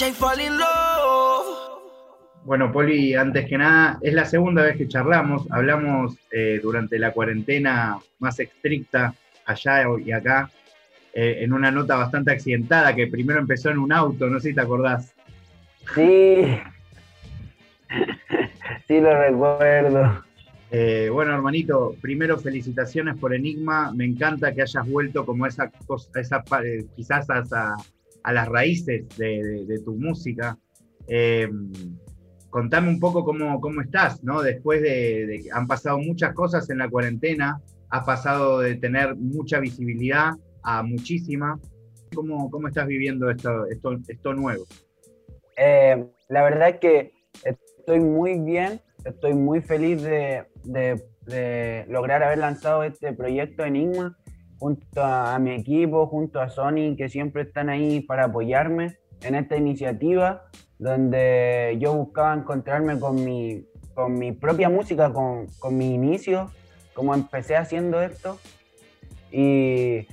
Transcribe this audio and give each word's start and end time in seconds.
DJ 0.00 0.12
Fall 0.14 0.40
in 0.40 0.56
Love. 0.56 1.46
Bueno, 2.44 2.72
Poli, 2.72 3.14
antes 3.14 3.46
que 3.46 3.58
nada, 3.58 3.98
es 4.00 4.14
la 4.14 4.24
segunda 4.24 4.62
vez 4.62 4.78
que 4.78 4.88
charlamos. 4.88 5.46
Hablamos 5.50 6.16
eh, 6.30 6.58
durante 6.62 6.98
la 6.98 7.12
cuarentena 7.12 7.98
más 8.18 8.40
estricta 8.40 9.12
allá 9.44 9.84
y 10.02 10.10
acá, 10.10 10.50
eh, 11.12 11.40
en 11.42 11.52
una 11.52 11.70
nota 11.70 11.96
bastante 11.96 12.32
accidentada 12.32 12.96
que 12.96 13.08
primero 13.08 13.40
empezó 13.40 13.68
en 13.68 13.76
un 13.76 13.92
auto, 13.92 14.26
no 14.28 14.40
sé 14.40 14.48
si 14.48 14.54
te 14.54 14.62
acordás. 14.62 15.14
Sí, 15.94 16.58
sí 18.88 19.00
lo 19.02 19.18
recuerdo. 19.20 20.24
Eh, 20.70 21.10
bueno, 21.12 21.34
hermanito, 21.34 21.94
primero 22.00 22.38
felicitaciones 22.38 23.18
por 23.18 23.34
Enigma. 23.34 23.92
Me 23.92 24.06
encanta 24.06 24.54
que 24.54 24.62
hayas 24.62 24.88
vuelto 24.88 25.26
como 25.26 25.44
esa 25.44 25.70
cosa, 25.86 26.08
esa, 26.18 26.42
quizás 26.96 27.28
a, 27.28 27.76
a, 28.22 28.32
las 28.32 28.48
raíces 28.48 29.04
de, 29.16 29.80
tu 29.84 29.94
música 29.94 30.58
contame 32.50 32.88
un 32.88 33.00
poco 33.00 33.24
cómo, 33.24 33.60
cómo 33.60 33.80
estás, 33.80 34.22
¿no? 34.22 34.42
Después 34.42 34.82
de, 34.82 35.40
que 35.44 35.50
han 35.52 35.66
pasado 35.66 35.98
muchas 35.98 36.34
cosas 36.34 36.68
en 36.68 36.78
la 36.78 36.90
cuarentena, 36.90 37.60
has 37.88 38.04
pasado 38.04 38.60
de 38.60 38.74
tener 38.74 39.16
mucha 39.16 39.60
visibilidad 39.60 40.32
a 40.62 40.82
muchísima. 40.82 41.58
¿Cómo, 42.14 42.50
cómo 42.50 42.66
estás 42.66 42.88
viviendo 42.88 43.30
esto, 43.30 43.66
esto, 43.66 43.96
esto 44.08 44.34
nuevo? 44.34 44.64
Eh, 45.56 46.04
la 46.28 46.42
verdad 46.42 46.70
es 46.70 46.78
que 46.80 47.12
estoy 47.44 48.00
muy 48.00 48.40
bien, 48.40 48.80
estoy 49.04 49.34
muy 49.34 49.60
feliz 49.60 50.02
de, 50.02 50.44
de, 50.64 51.00
de, 51.26 51.86
lograr 51.88 52.24
haber 52.24 52.38
lanzado 52.38 52.82
este 52.82 53.12
proyecto 53.12 53.64
Enigma 53.64 54.18
junto 54.60 55.02
a 55.02 55.38
mi 55.38 55.52
equipo, 55.52 56.06
junto 56.06 56.40
a 56.40 56.50
Sony, 56.50 56.94
que 56.96 57.08
siempre 57.08 57.42
están 57.42 57.70
ahí 57.70 58.00
para 58.00 58.26
apoyarme 58.26 58.98
en 59.22 59.34
esta 59.34 59.56
iniciativa 59.56 60.44
donde 60.78 61.76
yo 61.78 61.94
buscaba 61.94 62.34
encontrarme 62.34 62.98
con 63.00 63.24
mi, 63.24 63.66
con 63.94 64.18
mi 64.18 64.32
propia 64.32 64.68
música, 64.68 65.12
con, 65.12 65.46
con 65.58 65.76
mi 65.76 65.94
inicio, 65.94 66.50
como 66.94 67.14
empecé 67.14 67.56
haciendo 67.56 68.02
esto. 68.02 68.38
Y 69.32 70.06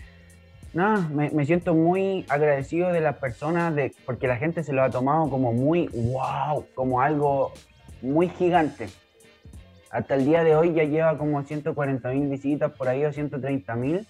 nada, 0.73 1.07
me, 1.09 1.29
me, 1.31 1.45
siento 1.45 1.73
muy 1.73 2.25
agradecido 2.29 2.91
de 2.91 3.01
las 3.01 3.17
personas, 3.17 3.75
de, 3.75 3.93
porque 4.05 4.27
la 4.27 4.37
gente 4.37 4.63
se 4.63 4.71
lo 4.71 4.83
ha 4.83 4.89
tomado 4.89 5.29
como 5.29 5.51
muy 5.53 5.87
wow, 5.87 6.65
como 6.73 7.01
algo 7.01 7.51
muy 8.01 8.29
gigante. 8.29 8.87
Hasta 9.89 10.15
el 10.15 10.25
día 10.25 10.43
de 10.43 10.55
hoy 10.55 10.73
ya 10.73 10.83
lleva 10.83 11.17
como 11.17 11.41
140 11.43 12.09
mil 12.11 12.29
visitas, 12.29 12.71
por 12.71 12.87
ahí 12.87 13.03
o 13.05 13.11
130 13.11 13.75
mil. 13.75 14.07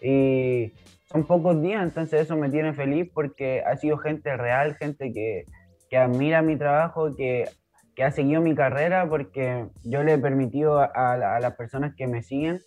Y 0.00 0.72
son 1.06 1.24
pocos 1.24 1.60
días, 1.62 1.82
entonces 1.82 2.22
eso 2.22 2.36
me 2.36 2.50
tiene 2.50 2.72
feliz 2.72 3.10
porque 3.12 3.62
ha 3.64 3.76
sido 3.76 3.96
gente 3.98 4.36
real, 4.36 4.76
gente 4.76 5.12
que, 5.12 5.44
que 5.88 5.96
admira 5.96 6.42
mi 6.42 6.56
trabajo, 6.56 7.14
que, 7.14 7.48
que, 7.94 8.04
ha 8.04 8.10
seguido 8.10 8.40
mi 8.40 8.54
carrera, 8.54 9.08
porque 9.08 9.66
yo 9.84 10.02
le 10.02 10.14
he 10.14 10.18
permitido 10.18 10.78
a, 10.80 11.38
las 11.40 11.54
personas 11.54 11.94
que 11.96 12.06
me 12.06 12.22
siguen 12.22 12.60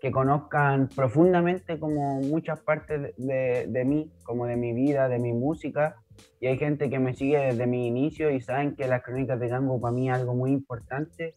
que 0.00 0.10
conozcan 0.10 0.88
profundamente 0.88 1.78
como 1.78 2.20
muchas 2.22 2.58
partes 2.58 3.14
de, 3.16 3.66
de, 3.68 3.84
mí, 3.84 4.10
como 4.24 4.46
de 4.46 4.56
mi 4.56 4.72
vida, 4.72 5.08
de 5.08 5.20
mi 5.20 5.32
música. 5.32 5.94
Y 6.40 6.48
hay 6.48 6.58
gente 6.58 6.90
que 6.90 6.98
me 6.98 7.14
sigue 7.14 7.38
desde 7.38 7.68
mi 7.68 7.86
inicio 7.86 8.32
y 8.32 8.40
saben 8.40 8.74
que 8.74 8.88
las 8.88 9.02
crónicas 9.04 9.38
de 9.38 9.46
Gango 9.46 9.80
para 9.80 9.92
mí 9.92 10.10
es 10.10 10.16
algo 10.16 10.34
muy 10.34 10.50
importante, 10.50 11.36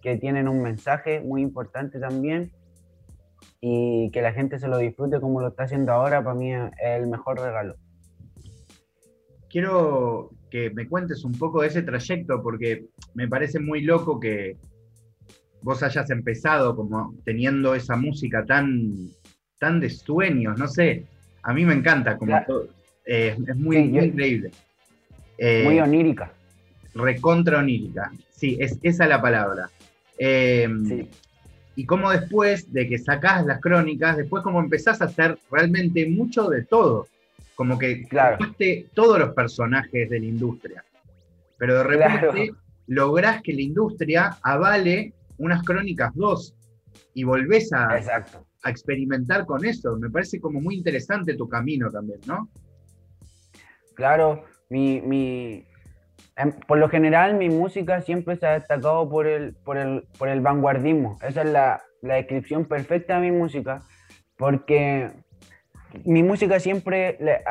que 0.00 0.16
tienen 0.16 0.48
un 0.48 0.62
mensaje 0.62 1.20
muy 1.20 1.42
importante 1.42 2.00
también 2.00 2.50
y 3.64 4.10
que 4.10 4.20
la 4.22 4.32
gente 4.32 4.58
se 4.58 4.66
lo 4.66 4.76
disfrute 4.76 5.20
como 5.20 5.40
lo 5.40 5.48
está 5.48 5.62
haciendo 5.62 5.92
ahora, 5.92 6.22
para 6.22 6.34
mí 6.34 6.52
es 6.52 6.60
el 6.84 7.06
mejor 7.06 7.38
regalo. 7.38 7.76
Quiero 9.48 10.30
que 10.50 10.70
me 10.70 10.88
cuentes 10.88 11.24
un 11.24 11.32
poco 11.32 11.62
de 11.62 11.68
ese 11.68 11.82
trayecto, 11.82 12.42
porque 12.42 12.86
me 13.14 13.28
parece 13.28 13.60
muy 13.60 13.82
loco 13.82 14.18
que 14.18 14.56
vos 15.62 15.80
hayas 15.84 16.10
empezado 16.10 16.74
como 16.74 17.14
teniendo 17.24 17.76
esa 17.76 17.94
música 17.94 18.44
tan, 18.44 19.08
tan 19.60 19.78
de 19.78 19.90
sueños, 19.90 20.58
no 20.58 20.66
sé, 20.66 21.06
a 21.44 21.54
mí 21.54 21.64
me 21.64 21.74
encanta, 21.74 22.18
como 22.18 22.36
todo, 22.44 22.68
eh, 23.06 23.36
es 23.46 23.56
muy, 23.56 23.76
increíble. 23.76 24.50
muy 25.38 25.78
eh, 25.78 25.82
onírica. 25.82 26.32
Recontra 26.94 27.60
onírica, 27.60 28.10
sí, 28.28 28.56
es 28.58 28.76
esa 28.82 29.06
la 29.06 29.22
palabra. 29.22 29.70
Eh, 30.18 30.68
y 31.76 31.86
cómo 31.86 32.10
después 32.10 32.72
de 32.72 32.88
que 32.88 32.98
sacás 32.98 33.44
las 33.46 33.60
crónicas, 33.60 34.16
después 34.16 34.42
como 34.42 34.60
empezás 34.60 35.00
a 35.00 35.06
hacer 35.06 35.38
realmente 35.50 36.08
mucho 36.08 36.48
de 36.48 36.64
todo. 36.64 37.06
Como 37.54 37.78
que 37.78 38.06
claro. 38.08 38.38
todos 38.94 39.18
los 39.18 39.34
personajes 39.34 40.08
de 40.08 40.20
la 40.20 40.26
industria. 40.26 40.84
Pero 41.58 41.78
de 41.78 41.84
repente 41.84 42.52
lográs 42.86 43.42
que 43.42 43.52
la 43.52 43.62
industria 43.62 44.38
avale 44.42 45.12
unas 45.38 45.62
crónicas 45.62 46.12
dos 46.14 46.54
y 47.14 47.24
volvés 47.24 47.72
a, 47.72 47.88
a 48.62 48.70
experimentar 48.70 49.46
con 49.46 49.64
eso. 49.64 49.96
Me 49.96 50.10
parece 50.10 50.40
como 50.40 50.60
muy 50.60 50.76
interesante 50.76 51.34
tu 51.34 51.48
camino 51.48 51.90
también, 51.90 52.20
¿no? 52.26 52.48
Claro, 53.94 54.44
mi, 54.70 55.00
mi, 55.00 55.66
por 56.66 56.78
lo 56.78 56.88
general 56.88 57.34
mi 57.34 57.48
música 57.48 58.00
siempre 58.00 58.36
se 58.36 58.46
ha 58.46 58.52
destacado 58.52 59.08
por 59.08 59.26
el, 59.26 59.54
por 59.64 59.76
el, 59.76 60.04
por 60.18 60.28
el 60.28 60.40
vanguardismo. 60.40 61.18
Esa 61.22 61.42
es 61.42 61.50
la, 61.50 61.82
la 62.00 62.14
descripción 62.14 62.64
perfecta 62.64 63.20
de 63.20 63.30
mi 63.30 63.36
música, 63.36 63.82
porque 64.36 65.10
mi 66.04 66.22
música 66.22 66.58
siempre 66.58 67.16
le 67.20 67.42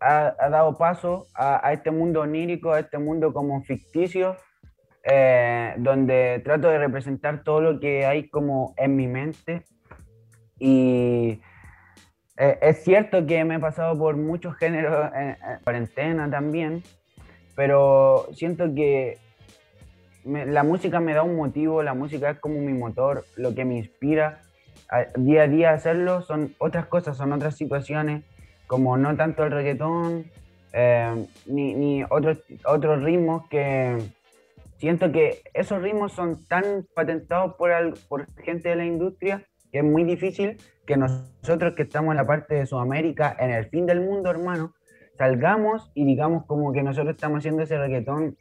ha, 0.00 0.48
dado 0.50 0.76
paso 0.76 1.26
a, 1.34 1.72
este 1.72 1.90
mundo 1.90 2.20
onírico, 2.20 2.72
a 2.72 2.80
este 2.80 2.98
mundo 2.98 3.32
como 3.32 3.62
ficticio, 3.62 4.36
eh, 5.02 5.74
donde 5.78 6.40
trato 6.44 6.68
de 6.68 6.78
representar 6.78 7.42
todo 7.42 7.60
lo 7.60 7.80
que 7.80 8.04
hay 8.04 8.28
como 8.28 8.74
en 8.76 8.96
mi 8.96 9.06
mente. 9.06 9.64
Y 10.58 11.40
eh, 12.36 12.58
es 12.60 12.84
cierto 12.84 13.26
que 13.26 13.44
me 13.44 13.56
he 13.56 13.60
pasado 13.60 13.98
por 13.98 14.16
muchos 14.16 14.56
géneros 14.56 15.10
en, 15.14 15.36
cuarentena 15.64 16.30
también, 16.30 16.82
pero 17.56 18.28
siento 18.32 18.72
que 18.74 19.18
la 20.24 20.62
música 20.62 21.00
me 21.00 21.14
da 21.14 21.22
un 21.22 21.36
motivo, 21.36 21.82
la 21.82 21.94
música 21.94 22.30
es 22.30 22.38
como 22.38 22.60
mi 22.60 22.72
motor, 22.72 23.24
lo 23.36 23.54
que 23.54 23.64
me 23.64 23.78
inspira 23.78 24.42
día 25.16 25.42
a 25.42 25.48
día 25.48 25.70
hacerlo 25.72 26.22
son 26.22 26.54
otras 26.58 26.86
cosas, 26.86 27.16
son 27.16 27.32
otras 27.32 27.56
situaciones, 27.56 28.24
como 28.66 28.96
no 28.96 29.16
tanto 29.16 29.44
el 29.44 29.50
reggaetón, 29.50 30.26
eh, 30.72 31.26
ni, 31.46 31.74
ni, 31.74 32.04
otros, 32.04 32.38
otros 32.64 33.02
ritmos 33.02 33.48
que 33.48 33.98
siento 34.76 35.10
que 35.10 35.42
esos 35.54 35.82
ritmos 35.82 36.12
son 36.12 36.44
tan 36.46 36.86
patentados 36.94 37.54
por, 37.54 37.70
por 38.08 38.26
gente 38.42 38.68
de 38.68 38.76
la 38.76 38.84
industria 38.84 39.42
que 39.72 39.78
es 39.78 39.84
muy 39.84 40.04
difícil 40.04 40.58
que 40.86 40.96
nosotros 40.96 41.74
que 41.74 41.82
estamos 41.82 42.12
en 42.12 42.18
la 42.18 42.26
parte 42.26 42.54
de 42.54 42.66
Sudamérica, 42.66 43.36
en 43.38 43.50
el 43.50 43.66
fin 43.66 43.86
del 43.86 44.00
mundo, 44.00 44.30
hermano, 44.30 44.72
salgamos 45.16 45.90
y 45.94 46.04
digamos 46.04 46.44
como 46.46 46.72
que 46.72 46.82
nosotros 46.82 47.14
estamos 47.14 47.38
haciendo 47.38 47.62
ese 47.62 47.78
reggaetón, 47.78 48.36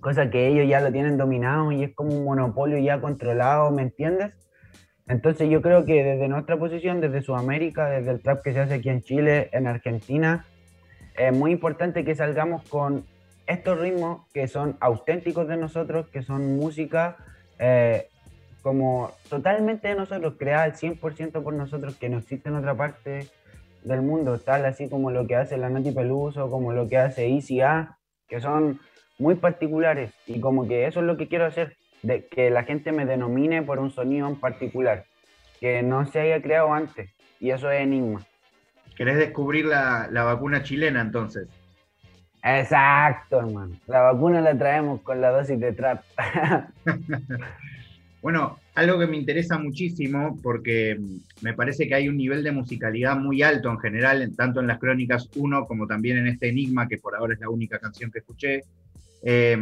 cosa 0.00 0.30
que 0.30 0.48
ellos 0.48 0.68
ya 0.68 0.80
lo 0.80 0.92
tienen 0.92 1.16
dominado 1.16 1.72
y 1.72 1.84
es 1.84 1.94
como 1.94 2.14
un 2.14 2.24
monopolio 2.24 2.78
ya 2.78 3.00
controlado, 3.00 3.70
¿me 3.70 3.82
entiendes? 3.82 4.34
Entonces 5.08 5.50
yo 5.50 5.62
creo 5.62 5.84
que 5.84 6.02
desde 6.04 6.28
nuestra 6.28 6.56
posición, 6.58 7.00
desde 7.00 7.22
Sudamérica, 7.22 7.88
desde 7.88 8.12
el 8.12 8.20
trap 8.20 8.42
que 8.42 8.52
se 8.52 8.60
hace 8.60 8.74
aquí 8.74 8.88
en 8.88 9.02
Chile, 9.02 9.48
en 9.52 9.66
Argentina, 9.66 10.46
es 11.16 11.36
muy 11.36 11.52
importante 11.52 12.04
que 12.04 12.14
salgamos 12.14 12.62
con 12.68 13.04
estos 13.46 13.78
ritmos 13.78 14.26
que 14.32 14.48
son 14.48 14.76
auténticos 14.80 15.48
de 15.48 15.56
nosotros, 15.56 16.08
que 16.08 16.22
son 16.22 16.56
música 16.56 17.16
eh, 17.58 18.08
como 18.62 19.10
totalmente 19.28 19.88
de 19.88 19.96
nosotros, 19.96 20.34
creada 20.38 20.62
al 20.62 20.74
100% 20.74 21.42
por 21.42 21.52
nosotros, 21.52 21.96
que 21.96 22.08
no 22.08 22.18
existe 22.18 22.48
en 22.48 22.56
otra 22.56 22.74
parte 22.74 23.28
del 23.84 24.02
mundo, 24.02 24.38
tal 24.38 24.64
así 24.64 24.88
como 24.88 25.10
lo 25.10 25.26
que 25.26 25.36
hace 25.36 25.56
la 25.56 25.68
Nati 25.68 25.92
Peluso, 25.92 26.50
como 26.50 26.72
lo 26.72 26.88
que 26.88 26.98
hace 26.98 27.28
Easy 27.28 27.60
A, 27.60 27.98
que 28.28 28.40
son 28.40 28.80
muy 29.18 29.34
particulares 29.34 30.12
y 30.26 30.40
como 30.40 30.66
que 30.66 30.86
eso 30.86 31.00
es 31.00 31.06
lo 31.06 31.16
que 31.16 31.28
quiero 31.28 31.46
hacer, 31.46 31.76
de 32.02 32.26
que 32.26 32.50
la 32.50 32.64
gente 32.64 32.92
me 32.92 33.06
denomine 33.06 33.62
por 33.62 33.78
un 33.78 33.90
sonido 33.90 34.28
en 34.28 34.36
particular, 34.36 35.04
que 35.60 35.82
no 35.82 36.06
se 36.06 36.20
haya 36.20 36.42
creado 36.42 36.72
antes, 36.72 37.10
y 37.40 37.50
eso 37.50 37.70
es 37.70 37.80
enigma. 37.80 38.22
¿Querés 38.96 39.16
descubrir 39.16 39.66
la, 39.66 40.08
la 40.10 40.24
vacuna 40.24 40.62
chilena 40.62 41.00
entonces? 41.00 41.48
Exacto, 42.42 43.38
hermano. 43.38 43.76
La 43.86 44.00
vacuna 44.02 44.40
la 44.40 44.56
traemos 44.58 45.00
con 45.02 45.20
la 45.20 45.30
dosis 45.30 45.58
de 45.60 45.72
trap. 45.72 46.02
bueno, 48.22 48.58
algo 48.74 48.98
que 49.00 49.08
me 49.08 49.16
interesa 49.16 49.58
muchísimo, 49.58 50.38
porque 50.42 50.98
me 51.42 51.54
parece 51.54 51.88
que 51.88 51.94
hay 51.94 52.08
un 52.08 52.16
nivel 52.16 52.44
de 52.44 52.52
musicalidad 52.52 53.16
muy 53.16 53.42
alto 53.42 53.68
en 53.68 53.78
general, 53.80 54.32
tanto 54.36 54.60
en 54.60 54.68
las 54.68 54.78
Crónicas 54.78 55.28
1 55.34 55.66
como 55.66 55.86
también 55.88 56.18
en 56.18 56.28
este 56.28 56.48
Enigma, 56.48 56.86
que 56.88 56.98
por 56.98 57.16
ahora 57.16 57.34
es 57.34 57.40
la 57.40 57.50
única 57.50 57.78
canción 57.80 58.10
que 58.12 58.20
escuché. 58.20 58.62
Eh, 59.24 59.58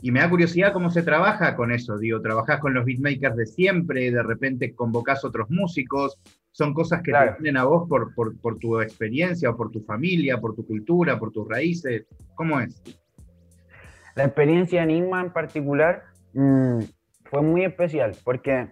y 0.00 0.10
me 0.10 0.20
da 0.20 0.30
curiosidad 0.30 0.72
cómo 0.72 0.90
se 0.90 1.02
trabaja 1.02 1.54
con 1.56 1.72
eso, 1.72 1.98
digo, 1.98 2.20
trabajás 2.20 2.60
con 2.60 2.72
los 2.72 2.84
beatmakers 2.84 3.36
de 3.36 3.46
siempre, 3.46 4.10
de 4.10 4.22
repente 4.22 4.72
convocás 4.74 5.24
otros 5.24 5.50
músicos, 5.50 6.18
son 6.52 6.72
cosas 6.72 7.02
que 7.02 7.10
Claro. 7.10 7.34
te 7.36 7.42
vienen 7.42 7.60
a 7.60 7.64
vos 7.64 7.88
por, 7.88 8.14
por, 8.14 8.36
por 8.40 8.58
tu 8.58 8.80
experiencia 8.80 9.50
o 9.50 9.56
por 9.56 9.70
tu 9.70 9.80
familia, 9.80 10.40
por 10.40 10.54
tu 10.54 10.66
cultura, 10.66 11.18
por 11.18 11.30
tus 11.32 11.46
raíces. 11.48 12.06
¿Cómo 12.34 12.58
es? 12.60 12.80
La 14.14 14.24
experiencia 14.24 14.82
en 14.82 14.90
Enigma 14.90 15.20
en 15.20 15.32
particular 15.32 16.02
mm, 16.32 16.78
fue 17.30 17.42
muy 17.42 17.64
especial 17.64 18.16
porque 18.24 18.68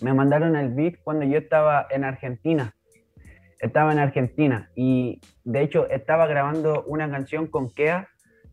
me 0.00 0.14
mandaron 0.14 0.56
el 0.56 0.70
beat 0.70 0.96
cuando 1.02 1.24
yo 1.24 1.38
estaba 1.38 1.86
en 1.90 2.04
Argentina. 2.04 2.74
Estaba 3.60 3.92
en 3.92 3.98
Argentina 3.98 4.70
y 4.76 5.20
de 5.44 5.62
hecho 5.62 5.88
estaba 5.90 6.26
grabando 6.26 6.84
una 6.86 7.10
canción 7.10 7.48
con 7.48 7.70
Kea 7.70 8.08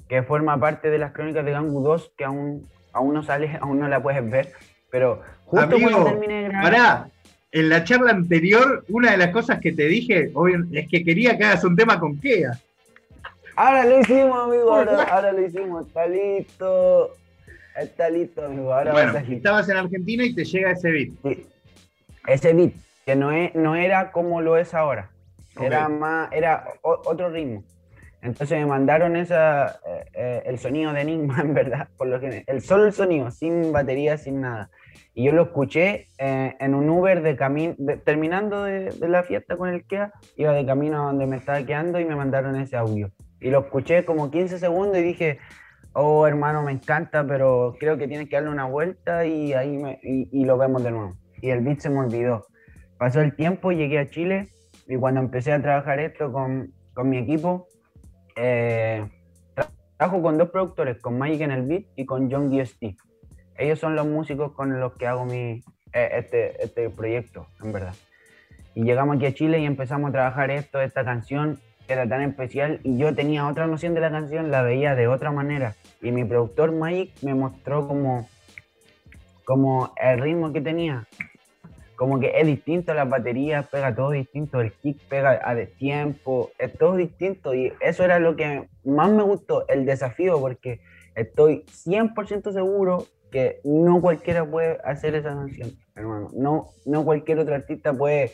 que 0.10 0.24
forma 0.24 0.60
parte 0.60 0.90
de 0.90 0.98
las 0.98 1.12
crónicas 1.12 1.46
de 1.46 1.52
Gangu 1.52 1.82
2 1.84 2.14
que 2.18 2.26
aún, 2.26 2.68
aún 2.92 3.14
no 3.14 3.24
sale, 3.24 3.58
aún 3.62 3.80
no 3.80 3.88
la 3.88 4.02
puedes 4.02 4.28
ver. 4.30 4.54
Pero 4.90 5.22
justo 5.46 5.76
Amigo, 5.76 5.92
cuando 5.92 6.10
terminé 6.10 6.44
de 6.44 6.50
grabar... 6.50 6.64
Pará, 6.64 7.10
en 7.52 7.70
la 7.70 7.84
charla 7.84 8.12
anterior, 8.12 8.84
una 8.90 9.12
de 9.12 9.18
las 9.18 9.30
cosas 9.30 9.60
que 9.60 9.72
te 9.72 9.86
dije 9.86 10.32
obvio, 10.34 10.66
es 10.74 10.90
que 10.90 11.04
quería 11.04 11.38
que 11.38 11.46
hagas 11.46 11.64
un 11.64 11.76
tema 11.76 12.00
con 12.00 12.20
Kea. 12.20 12.60
Ahora 13.56 13.86
lo 13.86 14.00
hicimos, 14.02 14.38
amigo, 14.38 14.74
ahora, 14.74 15.04
ahora 15.12 15.32
lo 15.32 15.46
hicimos, 15.46 15.88
está 15.88 16.06
listo. 16.08 17.16
Está 17.76 18.10
listo, 18.10 18.46
amigo, 18.46 18.74
ahora 18.74 18.92
a 18.92 18.94
Bueno, 18.94 19.14
salir. 19.14 19.38
estabas 19.38 19.68
en 19.70 19.78
Argentina 19.78 20.24
y 20.24 20.34
te 20.34 20.46
llega 20.46 20.72
ese 20.72 20.92
beat. 20.92 21.10
Sí. 21.24 21.46
Ese 22.28 22.54
beat, 22.54 22.72
que 23.06 23.16
no, 23.16 23.32
es, 23.32 23.54
no 23.56 23.76
era 23.76 24.12
como 24.12 24.42
lo 24.42 24.58
es 24.58 24.74
ahora. 24.74 25.10
Era 25.62 25.86
Ok. 25.88 25.92
más, 25.94 26.30
era 26.32 26.66
o- 26.82 27.02
otro 27.06 27.30
ritmo. 27.30 27.64
Entonces 28.22 28.58
me 28.60 28.66
mandaron 28.66 29.16
esa, 29.16 29.80
eh, 29.88 30.06
eh, 30.14 30.44
el 30.46 30.58
sonido 30.58 30.92
de 30.94 31.02
Enigma, 31.02 31.38
en 31.42 31.54
verdad, 31.54 31.88
por 31.98 32.08
lo 32.08 32.20
que 32.20 32.44
el 32.48 32.62
solo 32.62 32.86
el 32.86 32.94
sonido, 32.94 33.30
sin 33.32 33.72
batería, 33.72 34.18
sin 34.18 34.42
nada. 34.42 34.70
Y 35.14 35.26
yo 35.26 35.32
lo 35.32 35.44
escuché 35.44 36.08
eh, 36.18 36.56
en 36.60 36.74
un 36.76 36.90
Uber 36.90 37.22
de 37.22 37.36
camino, 37.36 37.76
terminando 38.04 38.64
de, 38.64 38.90
de 38.90 39.08
la 39.08 39.24
fiesta 39.24 39.56
con 39.58 39.70
el 39.70 39.86
Kea, 39.86 40.12
iba 40.38 40.52
de 40.54 40.66
camino 40.66 41.04
a 41.04 41.06
donde 41.08 41.26
me 41.26 41.38
estaba 41.38 41.62
quedando 41.64 42.00
y 42.00 42.06
me 42.06 42.16
mandaron 42.16 42.56
ese 42.60 42.76
audio. 42.78 43.12
Y 43.40 43.50
lo 43.50 43.60
escuché 43.60 44.04
como 44.06 44.32
15 44.32 44.60
segundos 44.60 44.98
y 44.98 45.04
dije, 45.04 45.40
oh 45.96 46.28
hermano, 46.28 46.62
me 46.62 46.74
encanta, 46.74 47.26
pero 47.26 47.76
creo 47.80 47.98
que 47.98 48.08
tienes 48.08 48.30
que 48.30 48.36
darle 48.36 48.50
una 48.52 48.66
vuelta 48.66 49.26
y 49.26 49.54
ahí 49.54 49.78
me- 49.78 50.00
y, 50.04 50.44
lo 50.46 50.58
vemos 50.58 50.84
de 50.84 50.92
nuevo. 50.92 51.16
Y 51.42 51.50
el 51.50 51.62
beat 51.62 51.80
se 51.80 51.90
me 51.90 52.00
olvidó. 52.00 52.46
Pasó 52.98 53.22
el 53.22 53.36
tiempo, 53.36 53.72
llegué 53.72 54.00
a 54.00 54.10
Chile 54.10 54.48
y 54.88 54.98
cuando 54.98 55.22
empecé 55.22 55.54
a 55.54 55.62
trabajar 55.62 56.00
esto 56.00 56.32
con, 56.32 56.74
con 56.94 57.10
mi 57.10 57.18
equipo, 57.18 57.68
eh, 58.36 59.08
tra- 59.56 59.70
trabajo 59.98 60.22
con 60.22 60.38
dos 60.38 60.50
productores, 60.50 61.02
con 61.02 61.18
Mike 61.18 61.44
en 61.44 61.52
el 61.52 61.64
beat 61.64 61.86
y 61.96 62.06
con 62.06 62.30
John 62.30 62.50
DST. 62.50 62.98
Ellos 63.58 63.80
son 63.80 63.96
los 63.96 64.06
músicos 64.06 64.52
con 64.52 64.80
los 64.80 64.94
que 64.98 65.08
hago 65.08 65.24
mi, 65.26 65.64
eh, 65.94 66.10
este, 66.12 66.62
este 66.62 66.90
proyecto, 66.90 67.48
en 67.64 67.72
verdad. 67.72 67.94
Y 68.74 68.84
llegamos 68.84 69.16
aquí 69.16 69.28
a 69.28 69.34
Chile 69.34 69.60
y 69.60 69.66
empezamos 69.66 70.10
a 70.10 70.12
trabajar 70.12 70.52
esto, 70.52 70.82
esta 70.82 71.06
canción 71.06 71.58
era 71.88 72.08
tan 72.08 72.22
especial 72.22 72.80
y 72.84 72.98
yo 72.98 73.14
tenía 73.14 73.48
otra 73.48 73.68
noción 73.68 73.94
de 73.94 74.02
la 74.02 74.12
canción, 74.12 74.52
la 74.52 74.62
veía 74.64 74.96
de 74.96 75.08
otra 75.08 75.32
manera. 75.32 75.76
Y 76.02 76.12
mi 76.12 76.24
productor 76.24 76.72
Mike 76.72 77.14
me 77.22 77.34
mostró 77.36 77.88
como, 77.88 78.28
como 79.44 79.94
el 80.02 80.20
ritmo 80.20 80.52
que 80.54 80.62
tenía. 80.62 81.06
Como 81.96 82.20
que 82.20 82.34
es 82.40 82.46
distinto, 82.46 82.94
las 82.94 83.08
baterías 83.10 83.68
pega 83.68 83.96
todo 83.96 84.12
distinto, 84.12 84.60
el 84.60 84.74
kick 84.74 85.00
pega 85.08 85.40
a 85.44 85.56
destiempo, 85.56 86.52
es 86.60 86.78
todo 86.78 86.96
distinto. 86.98 87.54
Y 87.54 87.72
eso 87.80 88.04
era 88.04 88.20
lo 88.20 88.36
que 88.36 88.68
más 88.84 89.10
me 89.12 89.24
gustó, 89.24 89.66
el 89.70 89.86
desafío, 89.86 90.40
porque 90.40 90.82
estoy 91.16 91.64
100% 91.72 92.52
seguro 92.52 93.06
que 93.32 93.60
no 93.64 94.02
cualquiera 94.02 94.46
puede 94.46 94.78
hacer 94.84 95.16
esa 95.16 95.30
canción, 95.30 95.72
hermano. 95.96 96.30
No, 96.34 96.68
no 96.86 97.06
cualquier 97.06 97.40
otro 97.40 97.56
artista 97.56 97.94
puede. 97.94 98.32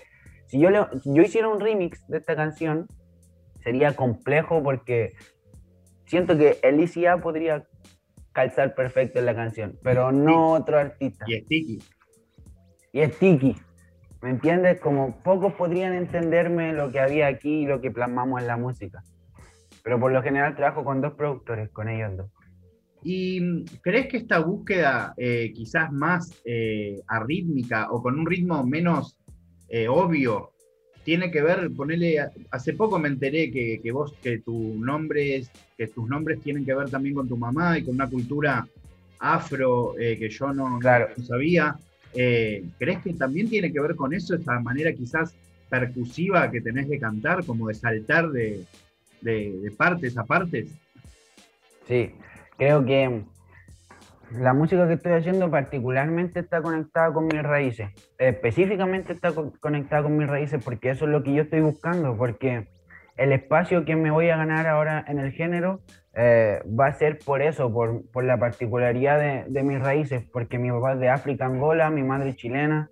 Si 0.47 0.59
yo, 0.59 0.69
le- 0.71 0.85
si 1.03 1.13
yo 1.13 1.21
hiciera 1.21 1.47
un 1.47 1.59
remix 1.59 2.05
de 2.07 2.17
esta 2.17 2.35
canción, 2.35 2.87
sería 3.63 3.95
complejo 3.95 4.61
porque 4.63 5.13
siento 6.05 6.37
que 6.37 6.57
Alicia 6.63 7.17
podría 7.17 7.67
calzar 8.31 8.75
perfecto 8.75 9.19
en 9.19 9.25
la 9.25 9.35
canción, 9.35 9.77
pero 9.83 10.11
no 10.11 10.53
otro 10.53 10.79
artista. 10.79 11.25
Y 11.27 11.41
Sticky. 11.41 11.79
Y 12.93 12.99
es 12.99 13.17
tiki, 13.19 13.55
¿me 14.21 14.31
entiendes? 14.31 14.81
Como 14.81 15.21
pocos 15.23 15.53
podrían 15.53 15.93
entenderme 15.93 16.73
lo 16.73 16.91
que 16.91 16.99
había 16.99 17.27
aquí 17.27 17.61
y 17.61 17.65
lo 17.65 17.79
que 17.79 17.89
plasmamos 17.89 18.41
en 18.41 18.47
la 18.47 18.57
música. 18.57 19.01
Pero 19.83 19.99
por 19.99 20.11
lo 20.11 20.21
general 20.21 20.55
trabajo 20.55 20.83
con 20.83 20.99
dos 20.99 21.13
productores, 21.13 21.69
con 21.69 21.87
ellos 21.87 22.17
dos. 22.17 22.31
¿Y 23.03 23.65
crees 23.81 24.07
que 24.07 24.17
esta 24.17 24.39
búsqueda 24.39 25.13
eh, 25.17 25.51
quizás 25.53 25.91
más 25.91 26.39
eh, 26.45 26.99
arrítmica 27.07 27.87
o 27.89 28.01
con 28.01 28.19
un 28.19 28.25
ritmo 28.25 28.63
menos 28.63 29.17
eh, 29.69 29.87
obvio 29.87 30.51
tiene 31.03 31.31
que 31.31 31.41
ver, 31.41 31.69
ponele, 31.75 32.17
hace 32.51 32.73
poco 32.73 32.99
me 32.99 33.07
enteré 33.09 33.51
que, 33.51 33.79
que 33.83 33.91
vos, 33.91 34.15
que 34.21 34.39
tu 34.39 34.77
nombre 34.79 35.37
es, 35.37 35.51
que 35.77 35.87
tus 35.87 36.07
nombres 36.07 36.41
tienen 36.43 36.65
que 36.65 36.73
ver 36.75 36.89
también 36.89 37.15
con 37.15 37.27
tu 37.27 37.37
mamá 37.37 37.77
y 37.77 37.85
con 37.85 37.95
una 37.95 38.09
cultura 38.09 38.67
afro 39.19 39.97
eh, 39.99 40.17
que 40.17 40.29
yo 40.29 40.53
no, 40.53 40.79
Claro. 40.79 41.09
no 41.17 41.23
sabía. 41.23 41.75
Eh, 42.13 42.63
¿Crees 42.77 43.01
que 43.03 43.13
también 43.13 43.49
tiene 43.49 43.71
que 43.71 43.79
ver 43.81 43.95
con 43.95 44.13
eso, 44.13 44.35
esa 44.35 44.59
manera 44.59 44.93
quizás 44.93 45.35
percusiva 45.69 46.51
que 46.51 46.61
tenés 46.61 46.89
de 46.89 46.99
cantar, 46.99 47.45
como 47.45 47.67
de 47.67 47.73
saltar 47.75 48.29
de, 48.31 48.65
de- 49.21 49.59
de 49.61 49.71
partes 49.71 50.17
a 50.17 50.25
partes? 50.25 50.77
Sí, 51.87 52.11
creo 52.57 52.85
que 52.85 53.23
la 54.37 54.53
música 54.53 54.87
que 54.87 54.93
estoy 54.93 55.13
haciendo 55.13 55.49
particularmente 55.51 56.39
está 56.39 56.61
conectada 56.61 57.11
con 57.11 57.25
mis 57.25 57.41
raíces. 57.43 57.89
Específicamente 58.17 59.13
está 59.13 59.33
co- 59.33 59.53
conectada 59.59 60.03
con 60.03 60.17
mis 60.17 60.27
raíces 60.27 60.63
porque 60.63 60.89
eso 60.89 61.05
es 61.05 61.11
lo 61.11 61.23
que 61.23 61.33
yo 61.33 61.43
estoy 61.43 61.61
buscando, 61.61 62.15
porque 62.15 62.67
el 63.17 63.33
espacio 63.33 63.83
que 63.83 63.95
me 63.95 64.11
voy 64.11 64.29
a 64.29 64.37
ganar 64.37 64.67
ahora 64.67 65.03
en 65.07 65.19
el 65.19 65.31
género 65.31 65.81
eh, 66.13 66.61
va 66.67 66.87
a 66.87 66.93
ser 66.93 67.19
por 67.19 67.41
eso, 67.41 67.71
por, 67.71 68.09
por 68.11 68.23
la 68.23 68.37
particularidad 68.37 69.19
de, 69.19 69.45
de 69.47 69.63
mis 69.63 69.79
raíces, 69.79 70.23
porque 70.31 70.57
mi 70.57 70.69
papá 70.71 70.93
es 70.93 70.99
de 70.99 71.09
África, 71.09 71.45
Angola, 71.45 71.89
mi 71.89 72.03
madre 72.03 72.29
es 72.29 72.35
chilena, 72.37 72.89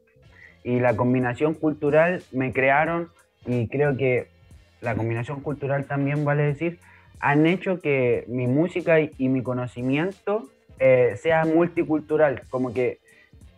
y 0.63 0.79
la 0.79 0.96
combinación 0.96 1.53
cultural 1.53 2.22
me 2.31 2.51
crearon, 2.51 3.10
y 3.46 3.67
creo 3.69 3.96
que 3.98 4.27
la 4.81 4.96
combinación 4.96 5.41
cultural 5.41 5.86
también 5.86 6.25
vale 6.25 6.43
decir, 6.43 6.79
han 7.19 7.46
hecho 7.46 7.79
que 7.79 8.25
mi 8.27 8.48
música 8.48 9.00
y, 9.00 9.12
y 9.17 9.29
mi 9.29 9.41
conocimiento 9.41 10.50
eh, 10.79 11.15
sea 11.17 11.45
multicultural, 11.45 12.41
como 12.50 12.74
que 12.74 13.00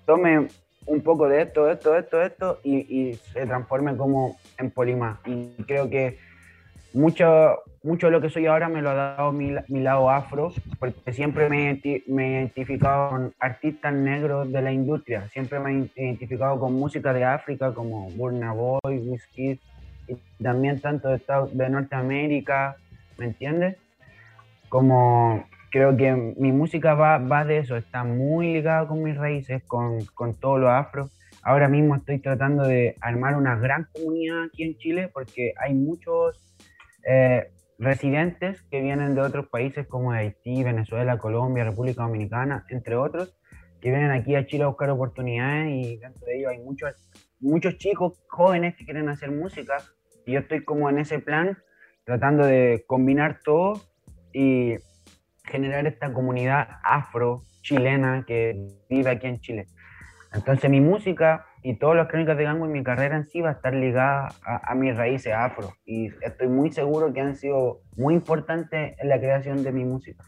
tome 0.06 0.48
un 0.86 1.02
poco 1.02 1.28
de 1.30 1.44
esto, 1.44 1.70
esto, 1.70 1.96
esto, 1.96 2.22
esto 2.22 2.60
y, 2.64 2.78
y 3.12 3.16
se 3.16 3.46
transforme 3.46 3.96
como 3.96 4.38
en 4.58 4.72
polimás. 4.72 5.20
Y 5.26 5.54
creo 5.68 5.90
que 5.90 6.18
mucho, 6.94 7.60
mucho 7.84 8.08
de 8.08 8.12
lo 8.12 8.20
que 8.22 8.30
soy 8.30 8.48
ahora 8.48 8.68
me 8.68 8.82
lo 8.82 8.90
ha 8.90 8.94
dado 8.96 9.32
mi, 9.32 9.56
mi 9.68 9.80
lado 9.82 10.10
afro, 10.10 10.52
porque 10.80 11.14
siempre 11.14 11.48
me, 11.50 11.80
me 12.08 12.26
he 12.28 12.32
identificado 12.32 13.10
con 13.12 13.34
artistas 13.40 13.94
negros 13.94 14.52
de 14.52 14.62
la 14.62 14.72
industria, 14.74 15.30
siempre 15.30 15.60
me 15.60 15.72
he 15.96 16.04
identificado 16.04 16.60
con 16.60 16.74
música 16.74 17.14
de 17.14 17.24
África 17.24 17.74
como 17.74 18.10
Burna 18.12 18.52
Boy, 18.54 18.98
Wizkid, 18.98 19.60
y 20.08 20.44
también 20.44 20.82
tanto 20.82 21.10
de, 21.10 21.16
Estados- 21.18 21.56
de 21.56 21.70
Norteamérica, 21.70 22.76
¿me 23.18 23.26
entiendes? 23.26 23.78
Como 24.68 25.46
creo 25.72 25.96
que 25.96 26.14
mi 26.38 26.52
música 26.52 26.94
va, 26.94 27.18
va 27.18 27.46
de 27.46 27.60
eso, 27.60 27.78
está 27.78 28.04
muy 28.04 28.54
ligada 28.54 28.88
con 28.88 29.02
mis 29.02 29.18
raíces, 29.18 29.64
con, 29.64 30.06
con 30.14 30.36
todo 30.36 30.58
lo 30.58 30.70
afro. 30.70 31.10
Ahora 31.42 31.70
mismo 31.70 31.96
estoy 31.96 32.20
tratando 32.20 32.64
de 32.64 32.96
armar 33.02 33.36
una 33.36 33.56
gran 33.56 33.88
comunidad 33.94 34.44
aquí 34.44 34.64
en 34.64 34.78
Chile 34.78 35.10
porque 35.12 35.54
hay 35.58 35.74
muchos 35.74 36.56
eh, 37.08 37.52
residentes 37.80 38.62
que 38.64 38.82
vienen 38.82 39.16
de 39.16 39.22
otros 39.22 39.48
países 39.48 39.88
como 39.88 40.12
Haití, 40.12 40.62
Venezuela, 40.64 41.18
Colombia, 41.18 41.64
República 41.64 42.04
Dominicana, 42.04 42.66
entre 42.70 42.96
otros, 42.96 43.36
que 43.80 43.90
vienen 43.90 44.12
aquí 44.12 44.36
a 44.36 44.46
Chile 44.46 44.66
a 44.66 44.68
buscar 44.68 44.90
oportunidades 44.92 45.72
y 45.72 45.98
dentro 45.98 46.26
de 46.28 46.38
ellos 46.38 46.52
hay 46.52 46.60
muchos, 46.60 47.10
muchos 47.40 47.78
chicos 47.78 48.22
jóvenes 48.28 48.76
que 48.76 48.86
quieren 48.86 49.10
hacer 49.10 49.32
música 49.32 49.78
y 50.26 50.34
yo 50.34 50.40
estoy 50.42 50.64
como 50.64 50.90
en 50.90 51.00
ese 51.00 51.20
plan 51.20 51.58
tratando 52.04 52.46
de 52.46 52.84
combinar 52.86 53.40
todo 53.44 53.82
y 54.34 54.76
generar 55.52 55.86
esta 55.86 56.12
comunidad 56.14 56.68
afro 56.84 57.44
chilena 57.62 58.24
que 58.26 58.68
vive 58.90 59.10
aquí 59.12 59.28
en 59.28 59.40
Chile. 59.40 59.68
Entonces 60.34 60.70
mi 60.70 60.80
música 60.80 61.46
y 61.62 61.76
todas 61.76 61.98
las 61.98 62.08
crónicas 62.08 62.38
de 62.38 62.46
Gango 62.46 62.66
y 62.66 62.70
mi 62.70 62.84
carrera 62.84 63.18
en 63.18 63.26
sí 63.26 63.42
va 63.42 63.50
a 63.50 63.54
estar 63.54 63.74
ligada 63.74 64.30
a, 64.46 64.72
a 64.72 64.76
mis 64.76 64.96
raíces 64.96 65.34
afro 65.34 65.74
y 65.86 66.08
estoy 66.22 66.48
muy 66.48 66.72
seguro 66.72 67.14
que 67.14 67.22
han 67.22 67.36
sido 67.36 67.82
muy 67.98 68.14
importantes 68.14 68.96
en 68.98 69.10
la 69.10 69.20
creación 69.20 69.64
de 69.64 69.72
mi 69.72 69.84
música. 69.84 70.24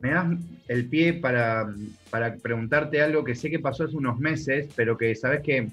Me 0.00 0.10
das 0.10 0.26
el 0.68 0.88
pie 0.90 1.14
para, 1.14 1.66
para 2.10 2.36
preguntarte 2.36 3.00
algo 3.00 3.24
que 3.24 3.34
sé 3.34 3.48
que 3.48 3.58
pasó 3.58 3.84
hace 3.84 3.96
unos 3.96 4.18
meses, 4.18 4.68
pero 4.76 4.98
que 4.98 5.14
sabes 5.14 5.40
que 5.40 5.68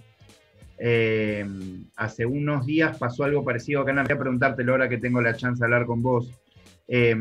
eh, 0.77 1.45
hace 1.97 2.25
unos 2.25 2.65
días 2.65 2.97
pasó 2.97 3.25
algo 3.25 3.43
parecido 3.43 3.81
acá 3.81 3.91
en 3.91 3.99
Argentina. 3.99 4.23
Preguntártelo 4.23 4.71
ahora 4.71 4.87
que 4.87 4.99
tengo 4.99 5.21
la 5.21 5.35
chance 5.35 5.59
de 5.59 5.65
hablar 5.65 5.85
con 5.85 6.01
vos. 6.01 6.31
Eh, 6.93 7.15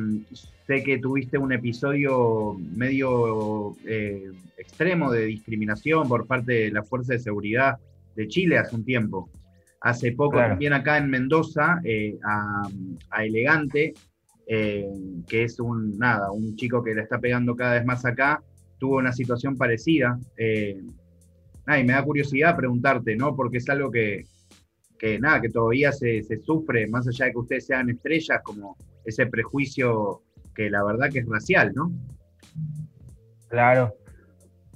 sé 0.66 0.82
que 0.82 0.98
tuviste 0.98 1.38
un 1.38 1.52
episodio 1.52 2.56
medio 2.74 3.76
eh, 3.86 4.32
extremo 4.58 5.12
de 5.12 5.26
discriminación 5.26 6.08
por 6.08 6.26
parte 6.26 6.52
de 6.52 6.70
la 6.72 6.82
Fuerza 6.82 7.12
de 7.12 7.20
Seguridad 7.20 7.78
de 8.16 8.26
Chile 8.26 8.58
hace 8.58 8.74
un 8.74 8.84
tiempo. 8.84 9.30
Hace 9.80 10.10
poco 10.12 10.38
también 10.38 10.72
acá 10.72 10.98
en 10.98 11.08
Mendoza, 11.08 11.80
eh, 11.84 12.18
a, 12.24 13.24
Elegante, 13.24 13.94
eh, 14.46 14.90
que 15.28 15.44
es 15.44 15.60
un, 15.60 15.96
nada, 15.96 16.32
un 16.32 16.56
chico 16.56 16.82
que 16.82 16.92
le 16.92 17.02
está 17.02 17.20
pegando 17.20 17.54
cada 17.54 17.74
vez 17.74 17.86
más 17.86 18.04
acá, 18.04 18.42
tuvo 18.78 18.96
una 18.96 19.12
situación 19.12 19.56
parecida. 19.56 20.18
Eh, 20.36 20.82
y 21.68 21.84
me 21.84 21.92
da 21.92 22.02
curiosidad 22.02 22.56
preguntarte, 22.56 23.14
¿no? 23.14 23.36
Porque 23.36 23.58
es 23.58 23.68
algo 23.70 23.90
que, 23.90 24.24
que 24.98 25.20
nada, 25.20 25.40
que 25.40 25.48
todavía 25.48 25.92
se, 25.92 26.22
se, 26.24 26.38
sufre, 26.40 26.88
más 26.88 27.06
allá 27.06 27.26
de 27.26 27.32
que 27.32 27.38
ustedes 27.38 27.66
sean 27.66 27.88
estrellas, 27.88 28.40
como 28.42 28.76
ese 29.04 29.26
prejuicio 29.26 30.22
que 30.54 30.70
la 30.70 30.84
verdad 30.84 31.10
que 31.10 31.20
es 31.20 31.28
racial, 31.28 31.72
¿no? 31.74 31.90
Claro, 33.48 33.94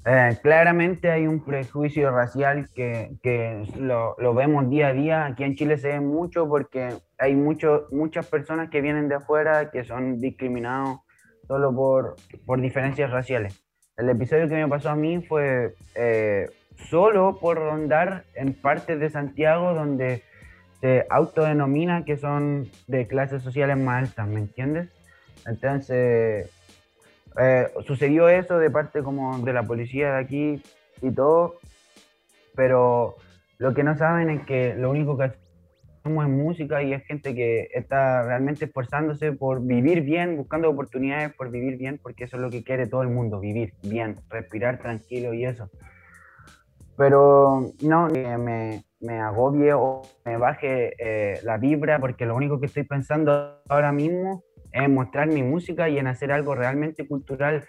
eh, 0.06 0.36
claramente 0.42 1.10
hay 1.10 1.26
un 1.26 1.42
prejuicio 1.42 2.10
racial 2.10 2.68
que, 2.74 3.12
que 3.22 3.66
lo, 3.78 4.16
vemos 4.34 4.68
día 4.68 4.88
a 4.88 4.92
día. 4.92 5.26
Aquí 5.26 5.44
en 5.44 5.54
Chile 5.54 5.78
se 5.78 5.88
ve 5.88 6.00
mucho 6.00 6.46
porque 6.46 6.90
hay 7.18 7.34
mucho, 7.34 7.86
muchas 7.90 8.26
personas 8.26 8.68
que 8.68 8.82
vienen 8.82 9.08
de 9.08 9.14
afuera 9.14 9.70
que 9.70 9.84
son 9.84 10.20
discriminados 10.20 11.00
solo 11.46 11.74
por, 11.74 12.16
por 12.44 12.60
diferencias 12.60 13.10
raciales. 13.10 13.64
El 13.96 14.10
episodio 14.10 14.48
que 14.48 14.54
me 14.54 14.68
pasó 14.68 14.90
a 14.90 14.96
mí 14.96 15.22
fue 15.22 15.74
eh, 15.94 16.48
solo 16.90 17.38
por 17.40 17.56
rondar 17.56 18.24
en 18.34 18.52
partes 18.52 19.00
de 19.00 19.08
Santiago 19.08 19.72
donde 19.72 20.22
se 20.84 21.06
autodenomina 21.08 22.04
que 22.04 22.18
son 22.18 22.68
de 22.88 23.06
clases 23.06 23.42
sociales 23.42 23.78
más 23.78 24.02
altas, 24.02 24.28
¿me 24.28 24.40
entiendes? 24.40 24.90
Entonces, 25.46 26.50
eh, 27.40 27.68
sucedió 27.86 28.28
eso 28.28 28.58
de 28.58 28.68
parte 28.68 29.02
como 29.02 29.38
de 29.38 29.54
la 29.54 29.62
policía 29.62 30.12
de 30.12 30.20
aquí 30.20 30.62
y 31.00 31.10
todo, 31.10 31.54
pero 32.54 33.16
lo 33.56 33.72
que 33.72 33.82
no 33.82 33.96
saben 33.96 34.28
es 34.28 34.44
que 34.44 34.74
lo 34.74 34.90
único 34.90 35.16
que 35.16 35.32
hacemos 36.02 36.26
es 36.26 36.30
música 36.30 36.82
y 36.82 36.92
es 36.92 37.02
gente 37.06 37.34
que 37.34 37.70
está 37.72 38.22
realmente 38.24 38.66
esforzándose 38.66 39.32
por 39.32 39.64
vivir 39.64 40.02
bien, 40.02 40.36
buscando 40.36 40.68
oportunidades 40.68 41.32
por 41.32 41.50
vivir 41.50 41.78
bien, 41.78 41.98
porque 42.02 42.24
eso 42.24 42.36
es 42.36 42.42
lo 42.42 42.50
que 42.50 42.62
quiere 42.62 42.86
todo 42.88 43.00
el 43.00 43.08
mundo, 43.08 43.40
vivir 43.40 43.72
bien, 43.82 44.16
respirar 44.28 44.80
tranquilo 44.80 45.32
y 45.32 45.46
eso. 45.46 45.70
Pero 46.98 47.72
no 47.80 48.10
me, 48.10 48.84
me 49.04 49.20
agobie 49.20 49.72
o 49.74 50.02
me 50.24 50.36
baje 50.36 50.94
eh, 50.98 51.38
la 51.44 51.58
vibra, 51.58 51.98
porque 51.98 52.26
lo 52.26 52.34
único 52.34 52.58
que 52.58 52.66
estoy 52.66 52.84
pensando 52.84 53.60
ahora 53.68 53.92
mismo 53.92 54.42
en 54.72 54.94
mostrar 54.94 55.28
mi 55.28 55.42
música 55.42 55.88
y 55.88 55.98
en 55.98 56.06
hacer 56.06 56.32
algo 56.32 56.54
realmente 56.54 57.06
cultural 57.06 57.64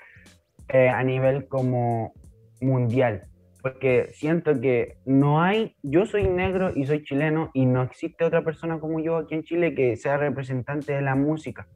eh, 0.69 0.89
a 0.89 1.03
nivel 1.03 1.47
como 1.47 2.13
mundial. 2.61 3.27
Porque 3.61 4.09
siento 4.13 4.59
que 4.61 4.97
no 5.05 5.41
hay, 5.41 5.75
yo 5.83 6.05
soy 6.05 6.27
negro 6.27 6.71
y 6.75 6.85
soy 6.85 7.03
chileno 7.03 7.51
y 7.53 7.65
no 7.65 7.83
existe 7.83 8.23
otra 8.23 8.43
persona 8.43 8.79
como 8.79 8.99
yo 8.99 9.17
aquí 9.17 9.35
en 9.35 9.43
Chile 9.43 9.75
que 9.75 9.95
sea 9.97 10.17
representante 10.17 10.93
de 10.93 11.01
la 11.01 11.15
música. 11.15 11.67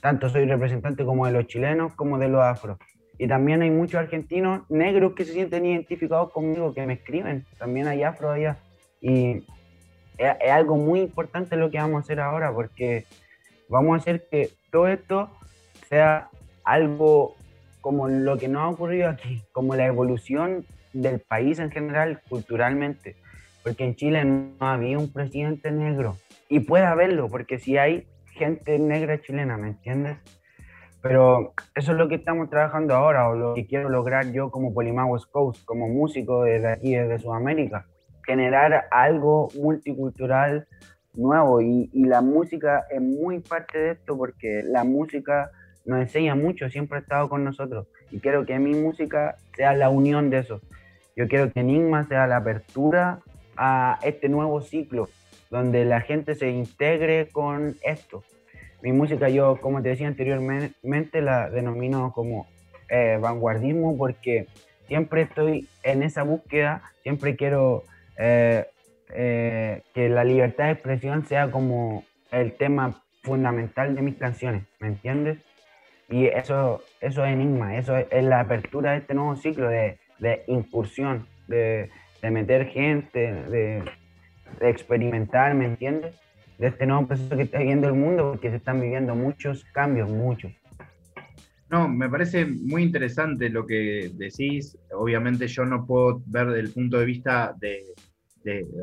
Tanto 0.00 0.28
soy 0.28 0.46
representante 0.46 1.04
como 1.04 1.26
de 1.26 1.32
los 1.32 1.46
chilenos 1.46 1.94
como 1.94 2.18
de 2.18 2.28
los 2.28 2.42
afro. 2.42 2.78
Y 3.16 3.28
también 3.28 3.62
hay 3.62 3.70
muchos 3.70 4.00
argentinos 4.00 4.68
negros 4.68 5.12
que 5.14 5.24
se 5.24 5.34
sienten 5.34 5.64
identificados 5.66 6.32
conmigo, 6.32 6.74
que 6.74 6.84
me 6.86 6.94
escriben. 6.94 7.46
También 7.58 7.86
hay 7.86 8.02
afro 8.02 8.30
allá. 8.30 8.58
Y 9.04 9.44
es, 10.16 10.36
es 10.40 10.50
algo 10.50 10.76
muy 10.76 11.00
importante 11.00 11.56
lo 11.56 11.70
que 11.70 11.76
vamos 11.76 11.96
a 11.96 12.00
hacer 12.00 12.20
ahora 12.20 12.52
porque 12.52 13.04
vamos 13.68 13.94
a 13.94 13.96
hacer 13.98 14.26
que 14.30 14.48
todo 14.70 14.88
esto 14.88 15.30
sea 15.88 16.30
algo 16.64 17.36
como 17.82 18.08
lo 18.08 18.38
que 18.38 18.48
no 18.48 18.60
ha 18.60 18.70
ocurrido 18.70 19.10
aquí, 19.10 19.42
como 19.52 19.76
la 19.76 19.84
evolución 19.84 20.64
del 20.94 21.20
país 21.20 21.58
en 21.58 21.70
general 21.70 22.22
culturalmente, 22.30 23.16
porque 23.62 23.84
en 23.84 23.94
Chile 23.94 24.24
no 24.24 24.54
había 24.60 24.98
un 24.98 25.12
presidente 25.12 25.70
negro 25.70 26.16
y 26.48 26.60
puede 26.60 26.84
haberlo, 26.86 27.28
porque 27.28 27.58
si 27.58 27.76
hay 27.76 28.06
gente 28.32 28.78
negra 28.78 29.20
chilena, 29.20 29.58
¿me 29.58 29.68
entiendes? 29.68 30.16
Pero 31.02 31.52
eso 31.74 31.92
es 31.92 31.98
lo 31.98 32.08
que 32.08 32.14
estamos 32.14 32.48
trabajando 32.48 32.94
ahora, 32.94 33.28
o 33.28 33.34
lo 33.34 33.54
que 33.54 33.66
quiero 33.66 33.90
lograr 33.90 34.32
yo 34.32 34.50
como 34.50 34.72
Polimagos 34.72 35.26
Coast, 35.26 35.62
como 35.66 35.86
músico 35.86 36.44
desde 36.44 36.72
aquí, 36.72 36.94
desde 36.94 37.18
Sudamérica. 37.18 37.86
Generar 38.26 38.86
algo 38.90 39.48
multicultural, 39.54 40.66
nuevo 41.14 41.60
y, 41.60 41.88
la 41.94 42.20
música 42.20 42.86
es 42.90 43.00
muy 43.00 43.40
parte 43.40 43.78
de 43.78 43.90
esto 43.92 44.16
porque 44.16 44.62
la 44.64 44.84
música 44.84 45.50
nos 45.84 46.00
enseña 46.00 46.34
mucho, 46.34 46.68
siempre 46.70 46.98
ha 46.98 47.00
estado 47.02 47.28
con 47.28 47.44
nosotros 47.44 47.86
y 48.10 48.20
quiero 48.20 48.46
que 48.46 48.58
mi 48.58 48.74
música 48.74 49.36
sea 49.56 49.74
la 49.74 49.90
unión 49.90 50.30
de 50.30 50.38
eso. 50.38 50.60
Yo 51.16 51.28
quiero 51.28 51.52
que 51.52 51.60
Enigma 51.60 52.04
sea 52.04 52.26
la 52.26 52.38
apertura 52.38 53.20
a 53.56 53.98
este 54.02 54.28
nuevo 54.28 54.60
ciclo 54.60 55.08
donde 55.50 55.84
la 55.84 56.00
gente 56.00 56.34
se 56.34 56.50
integre 56.50 57.28
con 57.30 57.76
esto. 57.84 58.24
Mi 58.82 58.92
música 58.92 59.28
yo, 59.28 59.60
como 59.60 59.82
te 59.82 59.90
decía 59.90 60.08
anteriormente, 60.08 61.22
la 61.22 61.48
denomino 61.48 62.12
como 62.12 62.46
eh, 62.88 63.18
vanguardismo 63.20 63.96
porque 63.96 64.48
siempre 64.88 65.22
estoy 65.22 65.68
en 65.82 66.02
esa 66.02 66.22
búsqueda, 66.22 66.82
siempre 67.02 67.36
quiero 67.36 67.84
eh, 68.18 68.66
eh, 69.10 69.82
que 69.94 70.08
la 70.08 70.24
libertad 70.24 70.66
de 70.66 70.72
expresión 70.72 71.24
sea 71.26 71.50
como 71.50 72.04
el 72.30 72.52
tema 72.54 73.02
fundamental 73.22 73.94
de 73.94 74.02
mis 74.02 74.16
canciones, 74.16 74.64
¿me 74.80 74.88
entiendes? 74.88 75.38
Y 76.08 76.26
eso, 76.26 76.82
eso 77.00 77.24
es 77.24 77.32
enigma, 77.32 77.78
eso 77.78 77.96
es, 77.96 78.24
la 78.24 78.40
apertura 78.40 78.92
de 78.92 78.98
este 78.98 79.14
nuevo 79.14 79.36
ciclo 79.36 79.68
de, 79.68 79.98
de 80.18 80.42
incursión, 80.48 81.26
de, 81.48 81.90
de, 82.22 82.30
meter 82.30 82.66
gente, 82.66 83.18
de, 83.18 83.82
de, 84.60 84.70
experimentar, 84.70 85.54
¿me 85.54 85.64
entiendes? 85.64 86.14
De 86.58 86.68
este 86.68 86.86
nuevo 86.86 87.06
proceso 87.06 87.36
que 87.36 87.42
está 87.42 87.58
viviendo 87.58 87.88
el 87.88 87.94
mundo, 87.94 88.32
porque 88.32 88.50
se 88.50 88.56
están 88.56 88.80
viviendo 88.80 89.14
muchos 89.14 89.64
cambios, 89.72 90.10
muchos. 90.10 90.52
No, 91.70 91.88
me 91.88 92.08
parece 92.08 92.46
muy 92.46 92.82
interesante 92.82 93.48
lo 93.48 93.66
que 93.66 94.10
decís. 94.14 94.78
Obviamente 94.92 95.48
yo 95.48 95.64
no 95.64 95.86
puedo 95.86 96.22
ver 96.26 96.46
desde 96.48 96.60
el 96.60 96.72
punto 96.72 96.98
de 96.98 97.04
vista 97.06 97.54
de, 97.58 97.82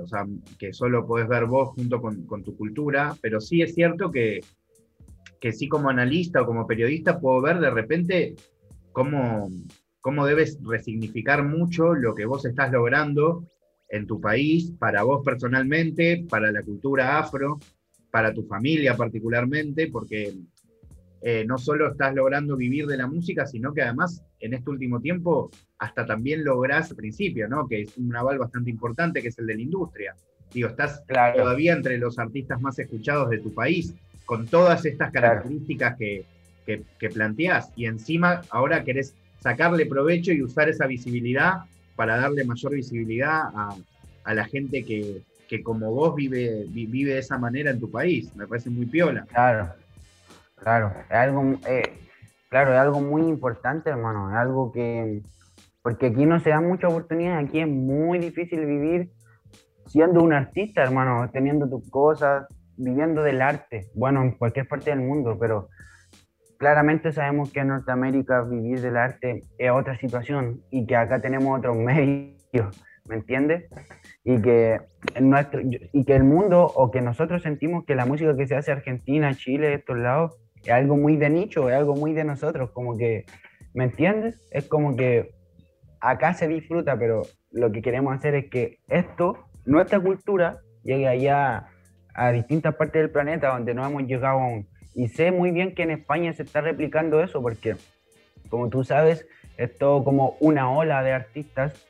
o 0.03 0.07
sea, 0.07 0.25
que 0.57 0.73
solo 0.73 1.05
podés 1.05 1.27
ver 1.27 1.45
vos 1.45 1.69
junto 1.75 2.01
con, 2.01 2.43
tu 2.43 2.55
cultura, 2.55 3.15
pero 3.21 3.39
sí 3.39 3.61
es 3.61 3.73
cierto 3.73 4.11
que, 4.11 4.41
que, 5.39 5.53
sí 5.53 5.67
como 5.67 5.89
analista 5.89 6.41
o 6.41 6.45
como 6.45 6.67
periodista 6.67 7.19
puedo 7.19 7.41
ver 7.41 7.59
de 7.59 7.69
repente 7.69 8.35
cómo, 8.91 9.49
cómo 9.99 10.25
debes 10.25 10.57
resignificar 10.63 11.43
mucho 11.43 11.93
lo 11.93 12.15
que 12.15 12.25
vos 12.25 12.45
estás 12.45 12.71
logrando 12.71 13.45
en 13.89 14.07
tu 14.07 14.19
país, 14.19 14.71
para 14.79 15.03
vos 15.03 15.21
personalmente, 15.23 16.25
para 16.29 16.51
la 16.51 16.63
cultura 16.63 17.19
afro, 17.19 17.59
para 18.09 18.33
tu 18.33 18.43
familia 18.43 18.95
particularmente, 18.95 19.89
porque 19.91 20.33
eh, 21.21 21.45
no 21.45 21.57
solo 21.57 21.91
estás 21.91 22.15
logrando 22.15 22.57
vivir 22.57 22.87
de 22.87 22.97
la 22.97 23.05
música, 23.05 23.45
sino 23.45 23.73
que 23.73 23.83
además 23.83 24.23
en 24.39 24.55
este 24.55 24.69
último 24.69 24.99
tiempo 24.99 25.51
hasta 25.77 26.05
también 26.05 26.43
lográs 26.43 26.89
al 26.89 26.97
principio, 26.97 27.47
¿no? 27.47 27.67
Que 27.67 27.81
es 27.81 27.97
un 27.97 28.15
aval 28.15 28.39
bastante 28.39 28.71
importante, 28.71 29.21
que 29.21 29.27
es 29.27 29.37
el 29.37 29.45
de 29.45 29.55
la 29.55 29.61
industria. 29.61 30.15
Digo, 30.51 30.69
estás 30.69 31.03
todavía 31.07 31.73
entre 31.73 31.97
los 31.97 32.17
artistas 32.19 32.59
más 32.59 32.77
escuchados 32.79 33.29
de 33.29 33.37
tu 33.37 33.53
país, 33.53 33.93
con 34.25 34.47
todas 34.47 34.85
estas 34.85 35.11
características 35.11 35.97
que, 35.97 36.25
que, 36.65 37.09
planteás, 37.09 37.71
y 37.75 37.85
encima 37.85 38.41
ahora 38.49 38.83
querés 38.83 39.15
sacarle 39.39 39.85
provecho 39.85 40.31
y 40.31 40.41
usar 40.41 40.69
esa 40.69 40.87
visibilidad 40.87 41.63
para 41.95 42.17
darle 42.17 42.43
mayor 42.45 42.73
visibilidad 42.73 43.43
a, 43.53 43.75
a 44.23 44.33
la 44.33 44.45
gente 44.45 44.83
que, 44.83 45.21
que, 45.47 45.61
como 45.63 45.91
vos 45.91 46.15
vive, 46.15 46.65
vive 46.69 47.13
de 47.13 47.19
esa 47.19 47.37
manera 47.37 47.71
en 47.71 47.79
tu 47.79 47.91
país. 47.91 48.33
Me 48.35 48.47
parece 48.47 48.69
muy 48.69 48.85
piola. 48.85 49.25
Claro, 49.25 49.73
Claro, 50.61 50.93
es 51.09 51.15
algo, 51.15 51.43
eh, 51.67 51.91
claro, 52.51 52.73
es 52.73 52.77
algo 52.79 53.01
muy 53.01 53.23
importante, 53.23 53.89
hermano. 53.89 54.29
Es 54.29 54.37
algo 54.37 54.71
que, 54.71 55.23
porque 55.81 56.07
aquí 56.07 56.27
no 56.27 56.39
se 56.39 56.51
dan 56.51 56.67
muchas 56.67 56.91
oportunidades, 56.91 57.47
aquí 57.47 57.61
es 57.61 57.67
muy 57.67 58.19
difícil 58.19 58.63
vivir 58.67 59.09
siendo 59.87 60.21
un 60.21 60.33
artista, 60.33 60.83
hermano, 60.83 61.27
teniendo 61.31 61.67
tus 61.67 61.89
cosas, 61.89 62.45
viviendo 62.77 63.23
del 63.23 63.41
arte, 63.41 63.87
bueno, 63.95 64.21
en 64.21 64.31
cualquier 64.33 64.67
parte 64.67 64.91
del 64.91 64.99
mundo, 64.99 65.35
pero 65.39 65.69
claramente 66.57 67.11
sabemos 67.11 67.51
que 67.51 67.61
en 67.61 67.69
Norteamérica 67.69 68.43
vivir 68.43 68.81
del 68.81 68.97
arte 68.97 69.41
es 69.57 69.71
otra 69.71 69.97
situación 69.97 70.61
y 70.69 70.85
que 70.85 70.95
acá 70.95 71.19
tenemos 71.19 71.57
otros 71.57 71.75
medios, 71.75 72.79
¿me 73.05 73.15
entiendes? 73.15 73.67
Y 74.23 74.39
que, 74.43 74.79
nuestro, 75.19 75.59
y 75.63 76.05
que 76.05 76.15
el 76.15 76.23
mundo 76.23 76.67
o 76.67 76.91
que 76.91 77.01
nosotros 77.01 77.41
sentimos 77.41 77.83
que 77.83 77.95
la 77.95 78.05
música 78.05 78.37
que 78.37 78.45
se 78.45 78.55
hace 78.55 78.69
en 78.69 78.77
Argentina, 78.77 79.33
Chile, 79.33 79.73
estos 79.73 79.97
lados, 79.97 80.40
es 80.63 80.69
algo 80.71 80.97
muy 80.97 81.17
de 81.17 81.29
nicho, 81.29 81.69
es 81.69 81.75
algo 81.75 81.95
muy 81.95 82.13
de 82.13 82.23
nosotros, 82.23 82.71
como 82.71 82.97
que, 82.97 83.25
¿me 83.73 83.85
entiendes? 83.85 84.47
Es 84.51 84.67
como 84.67 84.95
que 84.95 85.33
acá 85.99 86.33
se 86.33 86.47
disfruta, 86.47 86.97
pero 86.97 87.23
lo 87.51 87.71
que 87.71 87.81
queremos 87.81 88.15
hacer 88.15 88.35
es 88.35 88.49
que 88.49 88.79
esto, 88.87 89.45
nuestra 89.65 89.99
cultura, 89.99 90.59
llegue 90.83 91.07
allá 91.07 91.67
a 92.13 92.31
distintas 92.31 92.75
partes 92.75 93.01
del 93.01 93.11
planeta 93.11 93.49
donde 93.49 93.73
no 93.73 93.85
hemos 93.85 94.03
llegado 94.03 94.39
aún. 94.39 94.67
Y 94.93 95.07
sé 95.07 95.31
muy 95.31 95.51
bien 95.51 95.73
que 95.73 95.83
en 95.83 95.91
España 95.91 96.33
se 96.33 96.43
está 96.43 96.61
replicando 96.61 97.21
eso, 97.23 97.41
porque, 97.41 97.75
como 98.49 98.69
tú 98.69 98.83
sabes, 98.83 99.25
es 99.57 99.77
todo 99.77 100.03
como 100.03 100.35
una 100.39 100.71
ola 100.71 101.03
de 101.03 101.13
artistas 101.13 101.87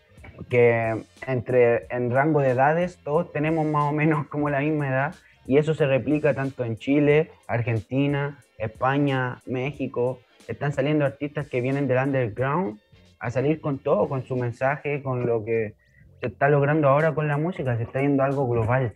que 0.50 1.04
entre 1.28 1.88
en 1.90 2.12
rango 2.12 2.42
de 2.42 2.50
edades 2.50 2.98
todos 3.04 3.32
tenemos 3.32 3.66
más 3.66 3.84
o 3.84 3.92
menos 3.92 4.28
como 4.28 4.50
la 4.50 4.60
misma 4.60 4.88
edad 4.88 5.16
y 5.46 5.58
eso 5.58 5.74
se 5.74 5.86
replica 5.86 6.34
tanto 6.34 6.63
en 6.63 6.78
Chile, 6.78 7.32
Argentina, 7.48 8.40
España, 8.62 9.39
México. 9.46 10.20
Están 10.48 10.74
saliendo 10.74 11.06
artistas 11.06 11.48
que 11.48 11.62
vienen 11.62 11.88
del 11.88 11.98
underground 11.98 12.80
a 13.20 13.30
salir 13.30 13.62
con 13.62 13.80
todo, 13.80 14.08
con 14.10 14.25
su 14.25 14.36
mensaje, 14.36 15.03
con 15.03 15.25
lo 15.25 15.44
que 15.44 15.75
se 16.20 16.27
está 16.27 16.50
logrando 16.50 16.88
ahora 16.88 17.13
con 17.13 17.27
la 17.27 17.38
música, 17.38 17.77
se 17.77 17.84
está 17.84 18.01
yendo 18.01 18.24
algo 18.24 18.48
global. 18.48 18.94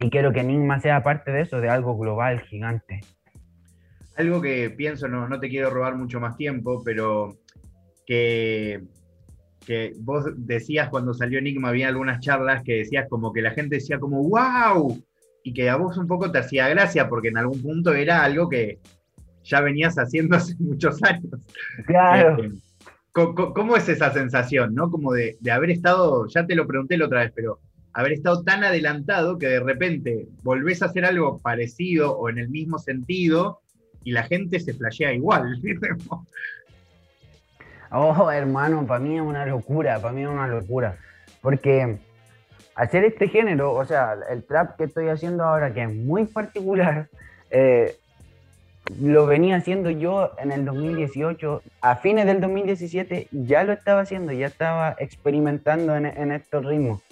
Y 0.00 0.10
quiero 0.10 0.32
que 0.32 0.40
Enigma 0.40 0.80
sea 0.80 1.02
parte 1.02 1.32
de 1.32 1.42
eso, 1.42 1.60
de 1.60 1.70
algo 1.70 1.96
global, 1.96 2.40
gigante. 2.42 3.00
Algo 4.16 4.40
que 4.40 4.70
pienso, 4.70 5.08
no, 5.08 5.28
no 5.28 5.40
te 5.40 5.48
quiero 5.48 5.70
robar 5.70 5.96
mucho 5.96 6.20
más 6.20 6.36
tiempo, 6.36 6.82
pero 6.84 7.38
que, 8.06 8.82
que 9.66 9.92
vos 9.98 10.26
decías 10.36 10.88
cuando 10.88 11.14
salió 11.14 11.38
Enigma, 11.38 11.70
había 11.70 11.88
algunas 11.88 12.20
charlas 12.20 12.62
que 12.62 12.74
decías 12.74 13.06
como 13.08 13.32
que 13.32 13.42
la 13.42 13.52
gente 13.52 13.76
decía 13.76 13.98
como, 13.98 14.22
wow, 14.22 15.02
y 15.44 15.52
que 15.52 15.68
a 15.68 15.76
vos 15.76 15.96
un 15.98 16.08
poco 16.08 16.32
te 16.32 16.38
hacía 16.38 16.68
gracia, 16.68 17.08
porque 17.08 17.28
en 17.28 17.38
algún 17.38 17.62
punto 17.62 17.92
era 17.92 18.24
algo 18.24 18.48
que 18.48 18.80
ya 19.44 19.60
venías 19.60 19.96
haciendo 19.96 20.36
hace 20.36 20.56
muchos 20.58 21.00
años. 21.04 21.40
Claro. 21.86 22.42
Este, 22.42 22.56
¿Cómo, 23.12 23.76
es 23.76 23.88
esa 23.88 24.12
sensación, 24.12 24.74
no? 24.74 24.90
Como 24.90 25.12
de, 25.12 25.36
de 25.38 25.50
haber 25.52 25.70
estado, 25.70 26.26
ya 26.26 26.46
te 26.46 26.56
lo 26.56 26.66
pregunté 26.66 26.96
la 26.96 27.06
otra 27.06 27.20
vez, 27.20 27.32
pero 27.32 27.60
haber 27.92 28.12
estado 28.12 28.42
tan 28.42 28.64
adelantado 28.64 29.38
que 29.38 29.46
de 29.46 29.60
repente 29.60 30.26
volvés 30.42 30.82
a 30.82 30.86
hacer 30.86 31.04
algo 31.04 31.38
parecido 31.38 32.16
o 32.16 32.28
en 32.28 32.38
el 32.38 32.48
mismo 32.48 32.78
sentido 32.78 33.60
y 34.02 34.12
la 34.12 34.24
gente 34.24 34.58
se 34.58 34.72
flashea 34.72 35.12
igual. 35.12 35.60
oh, 37.92 38.30
hermano, 38.32 38.84
para 38.86 38.98
mí 38.98 39.16
es 39.16 39.22
una 39.22 39.46
locura, 39.46 40.00
para 40.00 40.12
mí 40.12 40.22
es 40.22 40.28
una 40.28 40.48
locura. 40.48 40.98
Porque 41.40 41.98
hacer 42.74 43.04
este 43.04 43.28
género, 43.28 43.72
o 43.72 43.84
sea, 43.84 44.16
el 44.30 44.44
trap 44.44 44.76
que 44.76 44.84
estoy 44.84 45.08
haciendo 45.08 45.44
ahora, 45.44 45.72
que 45.72 45.82
es 45.82 45.94
muy 45.94 46.26
particular, 46.26 47.08
eh, 47.50 47.96
lo 49.00 49.26
venía 49.26 49.56
haciendo 49.56 49.90
yo 49.90 50.32
en 50.38 50.52
el 50.52 50.64
2018, 50.64 51.62
a 51.80 51.96
fines 51.96 52.26
del 52.26 52.40
2017 52.40 53.28
ya 53.30 53.64
lo 53.64 53.72
estaba 53.72 54.00
haciendo, 54.00 54.32
ya 54.32 54.46
estaba 54.46 54.94
experimentando 54.98 55.96
en, 55.96 56.06
en 56.06 56.32
estos 56.32 56.64
ritmos 56.64 57.02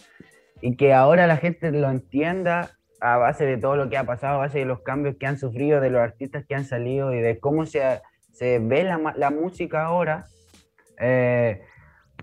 y 0.60 0.76
que 0.76 0.94
ahora 0.94 1.26
la 1.26 1.36
gente 1.36 1.70
lo 1.72 1.90
entienda 1.90 2.70
a 3.00 3.16
base 3.16 3.44
de 3.44 3.58
todo 3.58 3.76
lo 3.76 3.90
que 3.90 3.98
ha 3.98 4.04
pasado, 4.04 4.36
a 4.36 4.46
base 4.46 4.60
de 4.60 4.64
los 4.64 4.80
cambios 4.80 5.16
que 5.16 5.26
han 5.26 5.36
sufrido, 5.36 5.80
de 5.80 5.90
los 5.90 6.00
artistas 6.00 6.44
que 6.46 6.54
han 6.54 6.64
salido 6.64 7.12
y 7.12 7.20
de 7.20 7.40
cómo 7.40 7.66
se, 7.66 8.00
se 8.32 8.60
ve 8.60 8.84
la, 8.84 9.12
la 9.16 9.30
música 9.30 9.84
ahora. 9.84 10.26
Eh, 11.00 11.62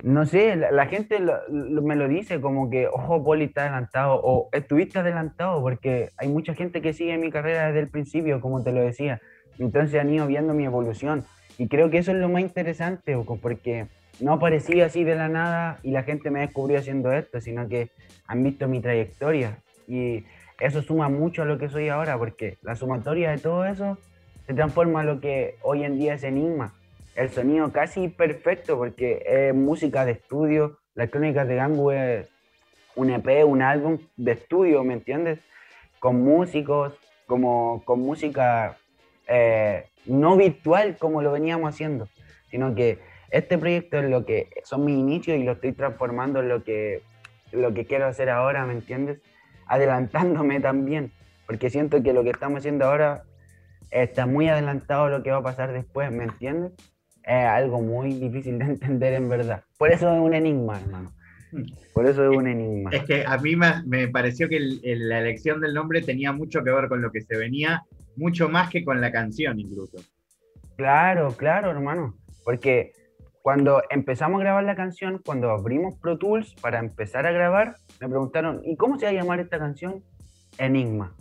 no 0.04 0.26
sé, 0.26 0.56
la, 0.56 0.86
gente 0.86 1.20
me 1.50 1.96
lo 1.96 2.08
dice 2.08 2.40
como 2.40 2.70
que, 2.70 2.88
ojo, 2.88 3.24
Poli 3.24 3.46
está 3.46 3.62
adelantado 3.62 4.20
o 4.24 4.50
estuviste 4.52 5.00
adelantado 5.00 5.62
porque 5.62 6.10
hay 6.18 6.30
mucha 6.30 6.54
gente 6.54 6.82
que 6.82 6.94
sigue 6.94 7.18
mi 7.18 7.32
carrera 7.32 7.68
desde 7.68 7.80
el 7.80 7.90
principio, 7.90 8.40
como 8.40 8.64
te 8.64 8.72
lo 8.72 8.82
decía. 8.82 9.20
Entonces 9.58 10.00
han 10.00 10.10
ido 10.10 10.26
viendo 10.28 10.54
mi 10.54 10.66
evolución 10.66 11.26
y 11.58 11.68
creo 11.68 11.90
que 11.90 11.98
eso 11.98 12.12
es 12.12 12.18
lo 12.18 12.30
más 12.30 12.42
interesante, 12.42 13.18
porque 13.42 13.88
no 14.22 14.34
aparecí 14.34 14.80
así 14.82 15.04
de 15.04 15.16
la 15.16 15.28
nada 15.28 15.80
y 15.84 15.92
la 15.92 16.04
gente 16.04 16.32
me 16.32 16.40
descubrió 16.40 16.80
haciendo 16.80 17.12
esto, 17.12 17.42
sino 17.42 17.68
que 17.68 17.90
han 18.28 18.44
visto 18.44 18.68
mi 18.68 18.82
trayectoria 18.82 19.60
y 19.88 20.24
eso 20.60 20.82
suma 20.82 21.10
mucho 21.10 21.42
a 21.42 21.46
lo 21.46 21.58
que 21.58 21.68
soy 21.68 21.90
ahora, 21.90 22.18
porque 22.18 22.58
la 22.62 22.76
sumatoria 22.76 23.32
de 23.32 23.38
todo 23.38 23.66
eso 23.66 23.98
se 24.46 24.54
transforma 24.54 25.02
en 25.02 25.08
lo 25.08 25.20
que 25.20 25.58
hoy 25.62 25.84
en 25.84 25.98
día 25.98 26.14
es 26.14 26.24
Enigma. 26.24 26.74
El 27.16 27.30
sonido 27.30 27.72
casi 27.72 28.08
perfecto, 28.08 28.78
porque 28.78 29.24
es 29.26 29.54
música 29.54 30.06
de 30.06 30.14
estudio, 30.14 30.80
la 30.96 31.08
crónica 31.08 31.46
de 31.46 31.56
Gangu 31.56 31.92
es 31.92 32.28
un 32.96 33.10
EP, 33.10 33.46
un 33.46 33.62
álbum 33.62 34.00
de 34.18 34.34
estudio, 34.34 34.84
¿me 34.84 34.94
entiendes? 34.94 35.40
Con 36.00 36.22
músicos, 36.24 36.94
como 37.28 37.84
con 37.86 38.02
música 38.02 38.78
eh, 39.28 39.86
no 40.06 40.36
virtual 40.36 40.98
como 40.98 41.22
lo 41.22 41.32
veníamos 41.32 41.70
haciendo, 41.70 42.08
sino 42.50 42.74
que 42.74 43.00
este 43.30 43.58
proyecto 43.58 44.00
es 44.00 44.10
lo 44.10 44.26
que 44.26 44.50
son 44.64 44.86
mis 44.86 44.98
inicios 44.98 45.38
y 45.38 45.44
lo 45.44 45.54
estoy 45.54 45.74
transformando 45.74 46.40
en 46.40 46.50
lo 46.50 46.64
que, 46.64 47.04
lo 47.52 47.74
que 47.74 47.86
quiero 47.86 48.08
hacer 48.08 48.30
ahora, 48.30 48.66
¿me 48.66 48.74
entiendes? 48.74 49.22
Adelantándome 49.68 50.60
también, 50.60 51.12
porque 51.46 51.70
siento 51.70 52.02
que 52.02 52.14
lo 52.14 52.24
que 52.24 52.32
estamos 52.32 52.60
haciendo 52.60 52.86
ahora 52.86 53.24
está 53.92 54.26
muy 54.26 54.50
adelantado 54.50 55.06
a 55.06 55.10
lo 55.10 55.24
que 55.24 55.32
va 55.32 55.38
a 55.38 55.44
pasar 55.44 55.72
después, 55.72 56.12
¿me 56.12 56.24
entiendes? 56.24 56.74
Es 57.30 57.46
algo 57.46 57.80
muy 57.80 58.16
difícil 58.16 58.58
de 58.58 58.66
entender 58.66 59.14
en 59.14 59.30
verdad. 59.30 59.64
Por 59.78 59.92
eso 59.92 60.12
es 60.12 60.20
un 60.20 60.34
enigma, 60.34 60.80
hermano. 60.80 61.14
Por 61.94 62.08
eso 62.08 62.28
es 62.28 62.36
un 62.36 62.48
enigma. 62.48 62.90
Es 62.92 63.04
que 63.04 63.24
a 63.24 63.38
mí 63.38 63.56
me, 63.56 64.08
pareció 64.08 64.50
que 64.50 64.60
la 64.60 65.20
elección 65.20 65.62
del 65.62 65.76
nombre 65.76 66.02
tenía 66.02 66.32
mucho 66.32 66.64
que 66.64 66.72
ver 66.72 66.88
con 66.90 67.04
lo 67.04 67.12
que 67.12 67.22
se 67.22 67.38
venía, 67.38 67.84
mucho 68.16 68.50
más 68.50 68.72
que 68.72 68.84
con 68.84 69.00
la 69.00 69.12
canción 69.12 69.60
incluso. 69.60 69.98
Claro, 70.76 71.30
claro, 71.38 71.70
hermano. 71.70 72.16
Porque 72.44 72.94
cuando 73.44 73.84
empezamos 73.92 74.40
a 74.40 74.46
grabar 74.46 74.64
la 74.64 74.76
canción, 74.76 75.22
cuando 75.24 75.52
abrimos 75.52 76.00
Pro 76.00 76.18
Tools 76.18 76.56
para 76.56 76.80
empezar 76.80 77.28
a 77.28 77.32
grabar, 77.32 77.76
me 78.02 78.10
preguntaron, 78.10 78.62
¿y 78.64 78.76
cómo 78.76 78.98
se 78.98 79.06
va 79.06 79.12
a 79.12 79.14
llamar 79.14 79.40
esta 79.40 79.60
canción? 79.60 80.04
Enigma. 80.58 81.16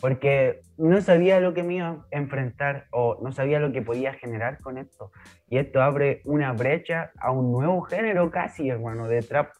Porque 0.00 0.60
no 0.76 1.00
sabía 1.00 1.40
lo 1.40 1.54
que 1.54 1.62
me 1.62 1.76
iba 1.76 1.88
a 1.88 2.06
enfrentar 2.10 2.86
o 2.90 3.18
no 3.22 3.32
sabía 3.32 3.60
lo 3.60 3.72
que 3.72 3.82
podía 3.82 4.14
generar 4.14 4.58
con 4.60 4.78
esto. 4.78 5.12
Y 5.48 5.58
esto 5.58 5.82
abre 5.82 6.22
una 6.24 6.52
brecha 6.52 7.12
a 7.18 7.30
un 7.30 7.52
nuevo 7.52 7.82
género 7.82 8.30
casi, 8.30 8.68
hermano, 8.68 9.06
de 9.08 9.22
trap. 9.22 9.52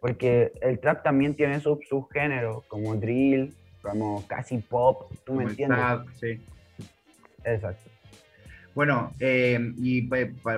Porque 0.00 0.52
el 0.62 0.80
trap 0.80 1.02
también 1.02 1.34
tiene 1.34 1.60
sus 1.60 1.78
subgéneros, 1.88 2.64
como 2.66 2.96
drill, 2.96 3.54
como 3.82 4.26
casi 4.26 4.58
pop, 4.58 5.12
¿tú 5.24 5.34
me 5.34 5.44
entiendes? 5.44 5.78
sí. 6.18 6.40
Exacto. 7.44 7.90
Bueno, 8.74 9.12
eh, 9.18 9.58
y 9.78 10.02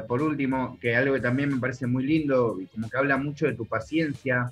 por 0.07 0.23
último, 0.23 0.79
que 0.81 0.95
algo 0.95 1.15
que 1.15 1.21
también 1.21 1.51
me 1.51 1.61
parece 1.61 1.87
muy 1.87 2.05
lindo 2.05 2.61
y 2.61 2.67
como 2.67 2.89
que 2.89 2.99
habla 2.99 3.17
mucho 3.17 3.47
de 3.47 3.55
tu 3.55 3.67
paciencia, 3.67 4.51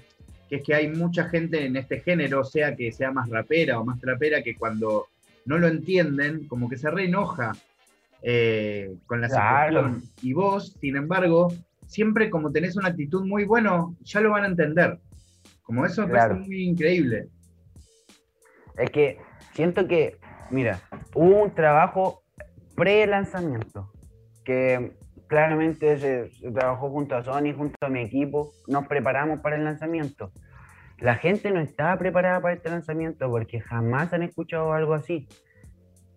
que 0.51 0.57
es 0.57 0.65
que 0.65 0.75
hay 0.75 0.89
mucha 0.89 1.29
gente 1.29 1.65
en 1.65 1.77
este 1.77 2.01
género, 2.01 2.45
sea 2.45 2.75
que 2.75 2.91
sea 2.91 3.13
más 3.13 3.31
rapera 3.31 3.79
o 3.79 3.85
más 3.85 4.01
trapera, 4.01 4.43
que 4.43 4.57
cuando 4.57 5.07
no 5.47 5.59
lo 5.59 5.69
entienden, 5.69 6.49
como 6.49 6.69
que 6.69 6.77
se 6.77 6.91
reenoja 6.91 7.53
eh, 8.23 8.97
con 9.07 9.21
la 9.21 9.29
situación. 9.29 10.03
Y 10.23 10.33
vos, 10.33 10.77
sin 10.81 10.97
embargo, 10.97 11.55
siempre 11.87 12.29
como 12.31 12.51
tenés 12.51 12.77
una 12.77 12.89
actitud 12.89 13.25
muy 13.25 13.45
bueno, 13.45 13.97
ya 14.03 14.21
lo 14.21 14.31
van 14.31 14.43
a 14.43 14.49
entender. 14.49 14.99
Como 15.63 15.87
eso 15.87 16.05
me 16.07 16.15
parece 16.15 16.41
muy 16.41 16.65
increíble. 16.65 17.29
Es 18.77 18.91
que 18.91 19.19
siento 19.55 19.87
que, 19.87 20.19
mira, 20.51 20.81
hubo 21.15 21.45
un 21.45 21.55
trabajo 21.55 22.25
pre-lanzamiento, 22.75 23.93
que 24.45 24.97
claramente 25.31 25.97
se, 25.99 26.51
trabajó 26.51 26.90
junto 26.90 27.14
a 27.14 27.23
Sony, 27.23 27.55
junto 27.57 27.77
a 27.81 27.88
mi 27.88 28.01
equipo, 28.01 28.51
nos 28.66 28.88
preparamos 28.88 29.38
para 29.38 29.55
el 29.55 29.64
lanzamiento. 29.64 30.33
La 30.99 31.14
gente 31.14 31.53
no 31.53 31.61
estaba 31.61 31.97
preparada 31.99 32.40
para 32.40 32.55
este 32.55 32.69
lanzamiento 32.69 33.31
porque 33.31 33.61
jamás 33.61 34.12
han 34.12 34.25
escuchado 34.25 34.73
algo 34.73 34.93
así. 34.93 35.29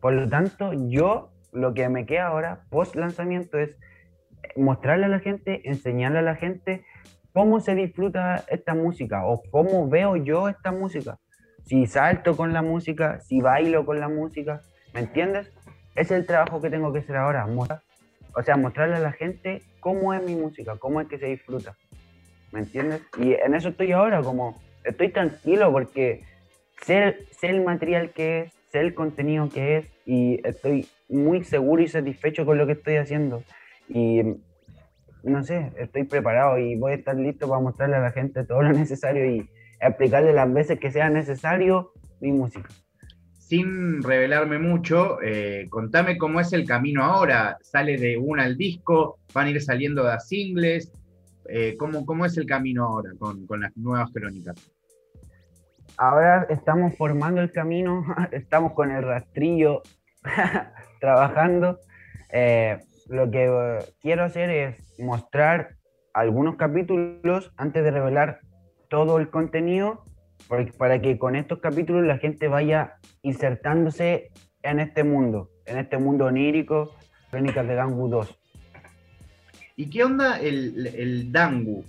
Por 0.01 0.13
lo 0.13 0.27
tanto, 0.27 0.71
yo 0.89 1.29
lo 1.51 1.75
que 1.75 1.87
me 1.89 2.07
queda 2.07 2.25
ahora, 2.25 2.63
post 2.71 2.95
lanzamiento, 2.95 3.59
es 3.59 3.77
mostrarle 4.57 5.05
a 5.05 5.09
la 5.09 5.19
gente, 5.19 5.69
enseñarle 5.69 6.17
a 6.17 6.23
la 6.23 6.35
gente 6.35 6.83
cómo 7.33 7.59
se 7.59 7.75
disfruta 7.75 8.43
esta 8.47 8.73
música 8.73 9.27
o 9.27 9.43
cómo 9.51 9.87
veo 9.87 10.15
yo 10.15 10.49
esta 10.49 10.71
música. 10.71 11.19
Si 11.65 11.85
salto 11.85 12.35
con 12.35 12.51
la 12.51 12.63
música, 12.63 13.19
si 13.19 13.41
bailo 13.41 13.85
con 13.85 13.99
la 13.99 14.09
música, 14.09 14.61
¿me 14.91 15.01
entiendes? 15.01 15.53
Ese 15.93 16.15
es 16.15 16.21
el 16.21 16.25
trabajo 16.25 16.59
que 16.59 16.71
tengo 16.71 16.91
que 16.91 16.99
hacer 16.99 17.15
ahora. 17.15 17.45
O 18.35 18.43
sea, 18.43 18.57
mostrarle 18.57 18.95
a 18.95 18.99
la 18.99 19.11
gente 19.11 19.61
cómo 19.79 20.13
es 20.13 20.23
mi 20.23 20.35
música, 20.35 20.77
cómo 20.77 21.01
es 21.01 21.07
que 21.07 21.17
se 21.17 21.27
disfruta. 21.27 21.75
¿Me 22.51 22.59
entiendes? 22.59 23.01
Y 23.17 23.33
en 23.33 23.55
eso 23.55 23.69
estoy 23.69 23.91
ahora, 23.91 24.21
como 24.21 24.61
estoy 24.83 25.09
tranquilo 25.09 25.71
porque 25.71 26.23
sé, 26.81 27.27
el 27.41 27.63
material 27.63 28.11
que 28.11 28.41
es, 28.41 28.53
sé 28.71 28.79
el 28.79 28.93
contenido 28.93 29.49
que 29.49 29.77
es 29.77 29.85
y 30.05 30.39
estoy 30.47 30.87
muy 31.09 31.43
seguro 31.43 31.81
y 31.81 31.87
satisfecho 31.87 32.45
con 32.45 32.57
lo 32.57 32.65
que 32.65 32.73
estoy 32.73 32.97
haciendo. 32.97 33.43
Y 33.87 34.21
no 35.23 35.43
sé, 35.43 35.71
estoy 35.77 36.03
preparado 36.03 36.57
y 36.57 36.75
voy 36.75 36.93
a 36.93 36.95
estar 36.95 37.15
listo 37.15 37.47
para 37.47 37.61
mostrarle 37.61 37.95
a 37.95 38.01
la 38.01 38.11
gente 38.11 38.43
todo 38.43 38.61
lo 38.61 38.73
necesario 38.73 39.25
y 39.25 39.49
explicarle 39.79 40.33
las 40.33 40.51
veces 40.51 40.79
que 40.79 40.91
sea 40.91 41.09
necesario 41.09 41.91
mi 42.19 42.31
música 42.31 42.69
sin 43.53 44.01
revelarme 44.01 44.57
mucho, 44.57 45.21
eh, 45.21 45.67
contame 45.69 46.17
cómo 46.17 46.39
es 46.39 46.53
el 46.53 46.65
camino 46.65 47.03
ahora. 47.03 47.59
¿Sale 47.61 47.97
de 47.97 48.17
una 48.17 48.45
al 48.45 48.57
disco? 48.57 49.19
¿Van 49.31 49.45
a 49.45 49.49
ir 49.51 49.61
saliendo 49.61 50.05
de 50.05 50.19
singles? 50.21 50.91
Eh, 51.47 51.75
¿cómo, 51.77 52.03
¿cómo, 52.03 52.25
es 52.25 52.35
el 52.37 52.47
camino 52.47 52.83
ahora 52.85 53.11
con, 53.19 53.45
con, 53.45 53.61
las 53.61 53.77
nuevas 53.77 54.09
crónicas? 54.11 54.55
Ahora 55.97 56.47
estamos 56.49 56.97
formando 56.97 57.41
el 57.41 57.51
camino, 57.51 58.03
estamos 58.31 58.73
con 58.73 58.89
el 58.89 59.03
rastrillo 59.03 59.83
trabajando. 60.99 61.77
Eh, 62.31 62.79
lo 63.07 63.29
que 63.29 63.77
quiero 64.01 64.23
hacer 64.23 64.49
es 64.49 64.99
mostrar 64.99 65.75
algunos 66.15 66.55
capítulos 66.55 67.53
antes 67.57 67.83
de 67.83 67.91
revelar 67.91 68.39
todo 68.89 69.19
el 69.19 69.29
contenido, 69.29 70.02
para 70.77 71.01
que 71.01 71.17
con 71.17 71.35
estos 71.35 71.59
capítulos 71.59 72.05
la 72.05 72.17
gente 72.17 72.47
vaya 72.47 72.95
insertándose 73.21 74.31
en 74.61 74.79
este 74.79 75.03
mundo, 75.03 75.49
en 75.65 75.77
este 75.77 75.97
mundo 75.97 76.25
onírico, 76.25 76.95
Crónicas 77.29 77.67
de 77.67 77.75
Gangu 77.75 78.07
2. 78.09 78.39
¿Y 79.75 79.89
qué 79.89 80.03
onda 80.03 80.39
el, 80.39 80.87
el 80.87 81.31
Dangu? 81.31 81.83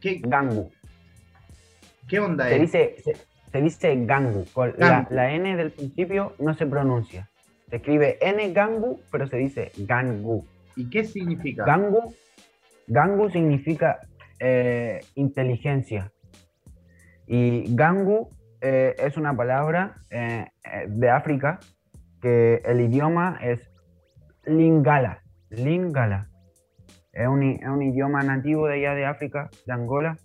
¿Qué, 0.00 0.20
Gangu. 0.22 0.70
¿Qué 2.08 2.20
onda 2.20 2.48
se 2.48 2.58
Dice, 2.58 2.96
se, 3.52 3.62
dice 3.62 4.04
Gangu. 4.04 4.44
La, 4.76 5.06
la, 5.10 5.32
N 5.32 5.56
del 5.56 5.70
principio 5.70 6.34
no 6.38 6.54
se 6.54 6.66
pronuncia. 6.66 7.30
Se 7.70 7.76
escribe 7.76 8.18
N 8.20 8.52
Gangu, 8.52 9.00
pero 9.10 9.26
se 9.28 9.36
dice 9.36 9.72
Gangu. 9.78 10.46
¿Y 10.76 10.90
qué 10.90 11.04
significa? 11.04 11.64
Gangu, 11.64 12.14
Gangu 12.88 13.30
significa 13.30 14.00
eh, 14.40 15.00
inteligencia. 15.14 16.10
Y 17.26 17.74
Gangu 17.74 18.30
eh, 18.60 18.94
es 18.98 19.16
una 19.16 19.36
palabra 19.36 19.96
eh, 20.10 20.46
de 20.88 21.10
África 21.10 21.60
que 22.20 22.62
el 22.64 22.80
idioma 22.80 23.38
es 23.42 23.60
Lingala. 24.46 25.22
Lingala. 25.50 26.28
Es 27.12 27.28
un, 27.28 27.42
es 27.42 27.68
un, 27.68 27.82
idioma 27.82 28.22
nativo 28.22 28.66
de 28.66 28.74
allá 28.74 28.94
de 28.94 29.04
África, 29.04 29.50
de 29.66 29.72
Angola. 29.72 30.16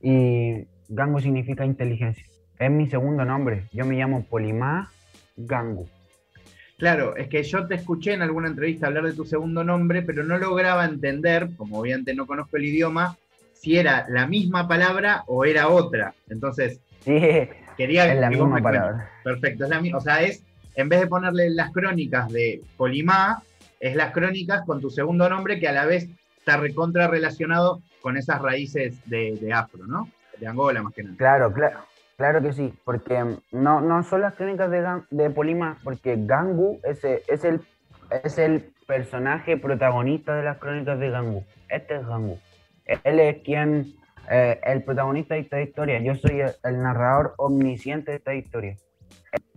Y 0.00 0.66
Gangu 0.88 1.20
significa 1.20 1.64
inteligencia. 1.64 2.24
Es 2.58 2.70
mi 2.70 2.88
segundo 2.88 3.24
nombre. 3.24 3.66
Yo 3.72 3.84
me 3.84 3.96
llamo 3.96 4.24
Polimá 4.24 4.90
Gangu. 5.36 5.88
Claro, 6.78 7.16
es 7.16 7.28
que 7.28 7.42
yo 7.42 7.66
te 7.66 7.74
escuché 7.74 8.12
en 8.12 8.22
alguna 8.22 8.48
entrevista 8.48 8.86
hablar 8.86 9.04
de 9.04 9.14
tu 9.14 9.24
segundo 9.24 9.64
nombre, 9.64 10.02
pero 10.02 10.24
no 10.24 10.36
lograba 10.36 10.84
entender, 10.84 11.48
como 11.56 11.78
obviamente 11.78 12.14
no 12.14 12.26
conozco 12.26 12.58
el 12.58 12.66
idioma, 12.66 13.16
si 13.66 13.76
era 13.76 14.06
la 14.08 14.28
misma 14.28 14.68
palabra 14.68 15.24
o 15.26 15.44
era 15.44 15.66
otra. 15.66 16.14
Entonces, 16.30 16.80
sí, 17.00 17.48
quería 17.76 18.12
es 18.12 18.20
la 18.20 18.30
misma 18.30 18.62
palabra. 18.62 19.10
Perfecto, 19.24 19.64
es 19.64 19.70
la 19.70 19.80
misma. 19.80 19.98
O 19.98 20.00
sea, 20.00 20.22
es, 20.22 20.44
en 20.76 20.88
vez 20.88 21.00
de 21.00 21.08
ponerle 21.08 21.50
las 21.50 21.72
crónicas 21.72 22.30
de 22.30 22.62
Polimá, 22.76 23.42
es 23.80 23.96
las 23.96 24.12
crónicas 24.12 24.64
con 24.64 24.80
tu 24.80 24.88
segundo 24.88 25.28
nombre 25.28 25.58
que 25.58 25.66
a 25.66 25.72
la 25.72 25.84
vez 25.84 26.08
está 26.38 26.58
recontra 26.58 27.08
relacionado 27.08 27.82
con 28.02 28.16
esas 28.16 28.40
raíces 28.40 29.00
de, 29.06 29.36
de 29.40 29.52
afro, 29.52 29.84
¿no? 29.88 30.08
De 30.38 30.46
Angola 30.46 30.80
más 30.84 30.94
que 30.94 31.02
nada. 31.02 31.16
Claro, 31.16 31.52
claro. 31.52 31.80
Claro 32.16 32.40
que 32.40 32.52
sí, 32.52 32.72
porque 32.84 33.20
no, 33.50 33.80
no 33.80 34.02
son 34.04 34.20
las 34.20 34.34
crónicas 34.34 34.70
de, 34.70 35.02
de 35.10 35.28
Polima, 35.30 35.76
porque 35.82 36.14
Gangu 36.16 36.78
es, 36.84 37.02
es, 37.02 37.44
el, 37.44 37.60
es 38.22 38.38
el 38.38 38.70
personaje 38.86 39.56
protagonista 39.56 40.36
de 40.36 40.44
las 40.44 40.58
crónicas 40.58 41.00
de 41.00 41.10
Gangu. 41.10 41.44
Este 41.68 41.96
es 41.96 42.06
Gangu. 42.06 42.38
Él 42.86 43.20
es 43.20 43.42
quien, 43.42 43.94
eh, 44.30 44.60
el 44.64 44.82
protagonista 44.84 45.34
de 45.34 45.40
esta 45.40 45.60
historia. 45.60 46.00
Yo 46.00 46.14
soy 46.14 46.40
el, 46.40 46.82
narrador 46.82 47.34
omnisciente 47.38 48.12
de 48.12 48.16
esta 48.18 48.34
historia. 48.34 48.76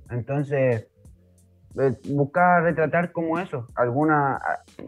Entonces, 0.10 0.88
eh, 1.80 1.92
buscar 2.10 2.64
retratar 2.64 3.12
como 3.12 3.40
eso, 3.40 3.68
algunos 3.76 4.40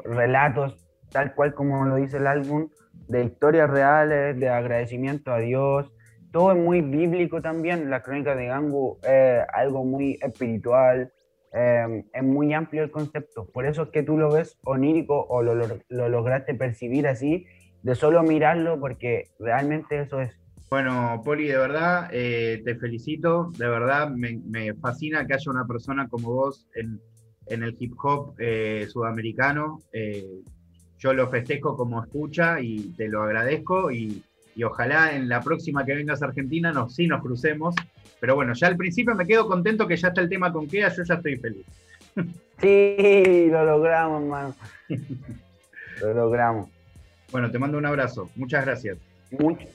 relatos, 0.04 0.76
tal 1.12 1.34
cual 1.36 1.54
como 1.54 1.86
lo 1.86 1.96
dice 1.96 2.18
el 2.18 2.28
álbum, 2.28 2.70
de 3.08 3.26
historias 3.26 3.70
reales, 3.70 4.40
de 4.40 4.50
agradecimiento 4.50 5.32
a 5.32 5.40
Dios, 5.40 5.92
todo 6.32 6.54
es 6.54 6.58
muy 6.58 6.82
bíblico 6.82 7.42
también. 7.42 7.90
La 7.90 8.02
crónica 8.02 8.36
de 8.36 8.48
Gangu 8.48 8.98
es 9.04 9.44
algo 9.54 9.84
muy 9.84 10.18
espiritual, 10.22 11.12
em, 11.52 12.06
es 12.14 12.24
muy 12.24 12.54
amplio 12.54 12.84
el 12.84 12.92
concepto. 12.92 13.48
Por 13.52 13.66
eso 13.66 13.84
es 13.84 13.90
que 13.90 14.04
tú 14.04 14.18
lo 14.18 14.32
ves 14.32 14.58
onírico 14.64 15.26
o 15.28 15.44
lo, 15.44 15.56
lograste 15.90 16.56
percibir 16.56 17.08
así, 17.08 17.46
de 17.84 17.96
solo 17.96 18.24
mirarlo, 18.24 18.80
porque 18.80 19.30
realmente 19.40 20.02
eso 20.02 20.22
es. 20.22 20.32
Bueno, 20.70 21.22
Poli, 21.26 21.48
de 21.48 21.58
verdad 21.58 22.10
eh, 22.14 22.62
te 22.64 22.76
felicito, 22.76 23.52
de 23.58 23.68
verdad 23.68 24.10
me, 24.10 24.74
fascina 24.76 25.28
que 25.28 25.34
haya 25.34 25.52
una 25.52 25.68
persona 25.68 26.08
como 26.08 26.32
vos 26.32 26.66
en, 26.76 27.02
el 27.48 27.76
hip 27.78 27.94
hop 28.02 28.36
eh, 28.40 28.88
sudamericano. 28.90 29.82
Eh, 29.92 30.42
yo 30.98 31.14
lo 31.14 31.30
festejo 31.30 31.76
como 31.76 32.02
escucha 32.02 32.62
y 32.62 32.94
te 32.96 33.10
lo 33.10 33.24
agradezco 33.24 33.92
y, 33.92 34.24
y 34.56 34.64
ojalá 34.64 35.14
en 35.14 35.28
la 35.28 35.42
próxima 35.42 35.84
que 35.84 35.96
vengas 35.96 36.22
a 36.22 36.28
Argentina 36.28 36.72
nos, 36.72 36.96
sí 36.96 37.08
nos 37.08 37.22
crucemos. 37.22 37.76
Pero 38.22 38.36
bueno, 38.36 38.54
ya 38.54 38.68
al 38.68 38.78
principio 38.78 39.16
me 39.16 39.26
quedo 39.26 39.48
contento 39.48 39.88
que 39.88 39.98
ya 39.98 40.10
está 40.10 40.22
el 40.22 40.30
tema 40.30 40.54
con 40.54 40.68
Kea, 40.68 40.90
yo 40.90 41.04
ya 41.04 41.16
estoy 41.16 41.38
feliz. 41.38 41.66
Sí, 42.62 43.48
lo 43.50 43.66
logramos, 43.66 44.22
hermano. 44.22 44.56
Lo 46.02 46.14
logramos. 46.16 46.70
Bueno, 47.32 47.50
te 47.50 47.60
mando 47.60 47.78
un 47.78 47.86
abrazo. 47.86 48.30
Muchas 48.36 48.66
gracias. 48.66 48.98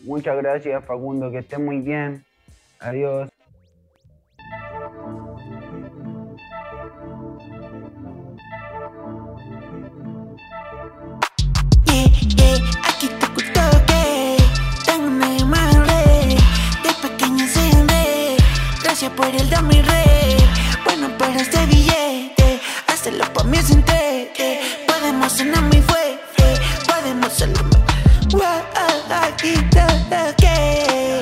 muchas 0.05 0.37
gracias, 0.37 0.85
Facundo. 0.85 1.31
Que 1.31 1.39
esté 1.39 1.59
muy 1.59 1.81
bien. 1.81 2.25
Adiós. 2.81 3.31
por 19.17 19.27
el 19.35 19.49
de 19.49 19.63
mi 19.63 19.83
rey. 19.83 20.37
Bueno, 20.85 21.09
para 21.19 21.37
este 21.37 21.65
billete, 21.67 22.61
hacerlo 22.87 23.25
por 23.33 23.47
mi 23.47 23.59
senté. 23.59 24.31
Podemos 24.87 25.33
cenar 25.33 25.63
muy 25.65 25.81
fuerte, 25.83 26.06
hacerlo. 27.37 27.69
Aquí 29.11 29.55
todo 29.71 30.35
que. 30.39 31.21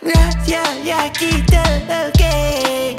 Gracias, 0.00 0.68
y 0.84 0.90
aquí 0.90 1.44
todo 1.46 2.12
que. 2.16 2.96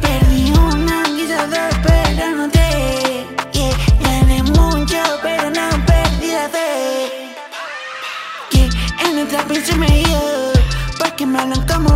Perdí 0.00 0.50
una 0.52 1.02
guisada, 1.14 1.68
pero 1.82 2.36
no 2.36 2.48
te. 2.48 3.26
Yeah, 3.52 3.76
gané 4.00 4.42
mucho, 4.42 5.02
pero 5.22 5.50
no 5.50 5.68
perdí 5.84 6.32
la 6.32 6.48
fe. 6.48 7.34
Que 8.50 8.70
en 9.04 9.18
el 9.18 9.28
trap 9.28 9.52
se 9.52 9.76
me 9.76 9.88
dio, 9.88 10.52
porque 10.98 11.26
me 11.26 11.38
hablan 11.38 11.66
como 11.66 11.91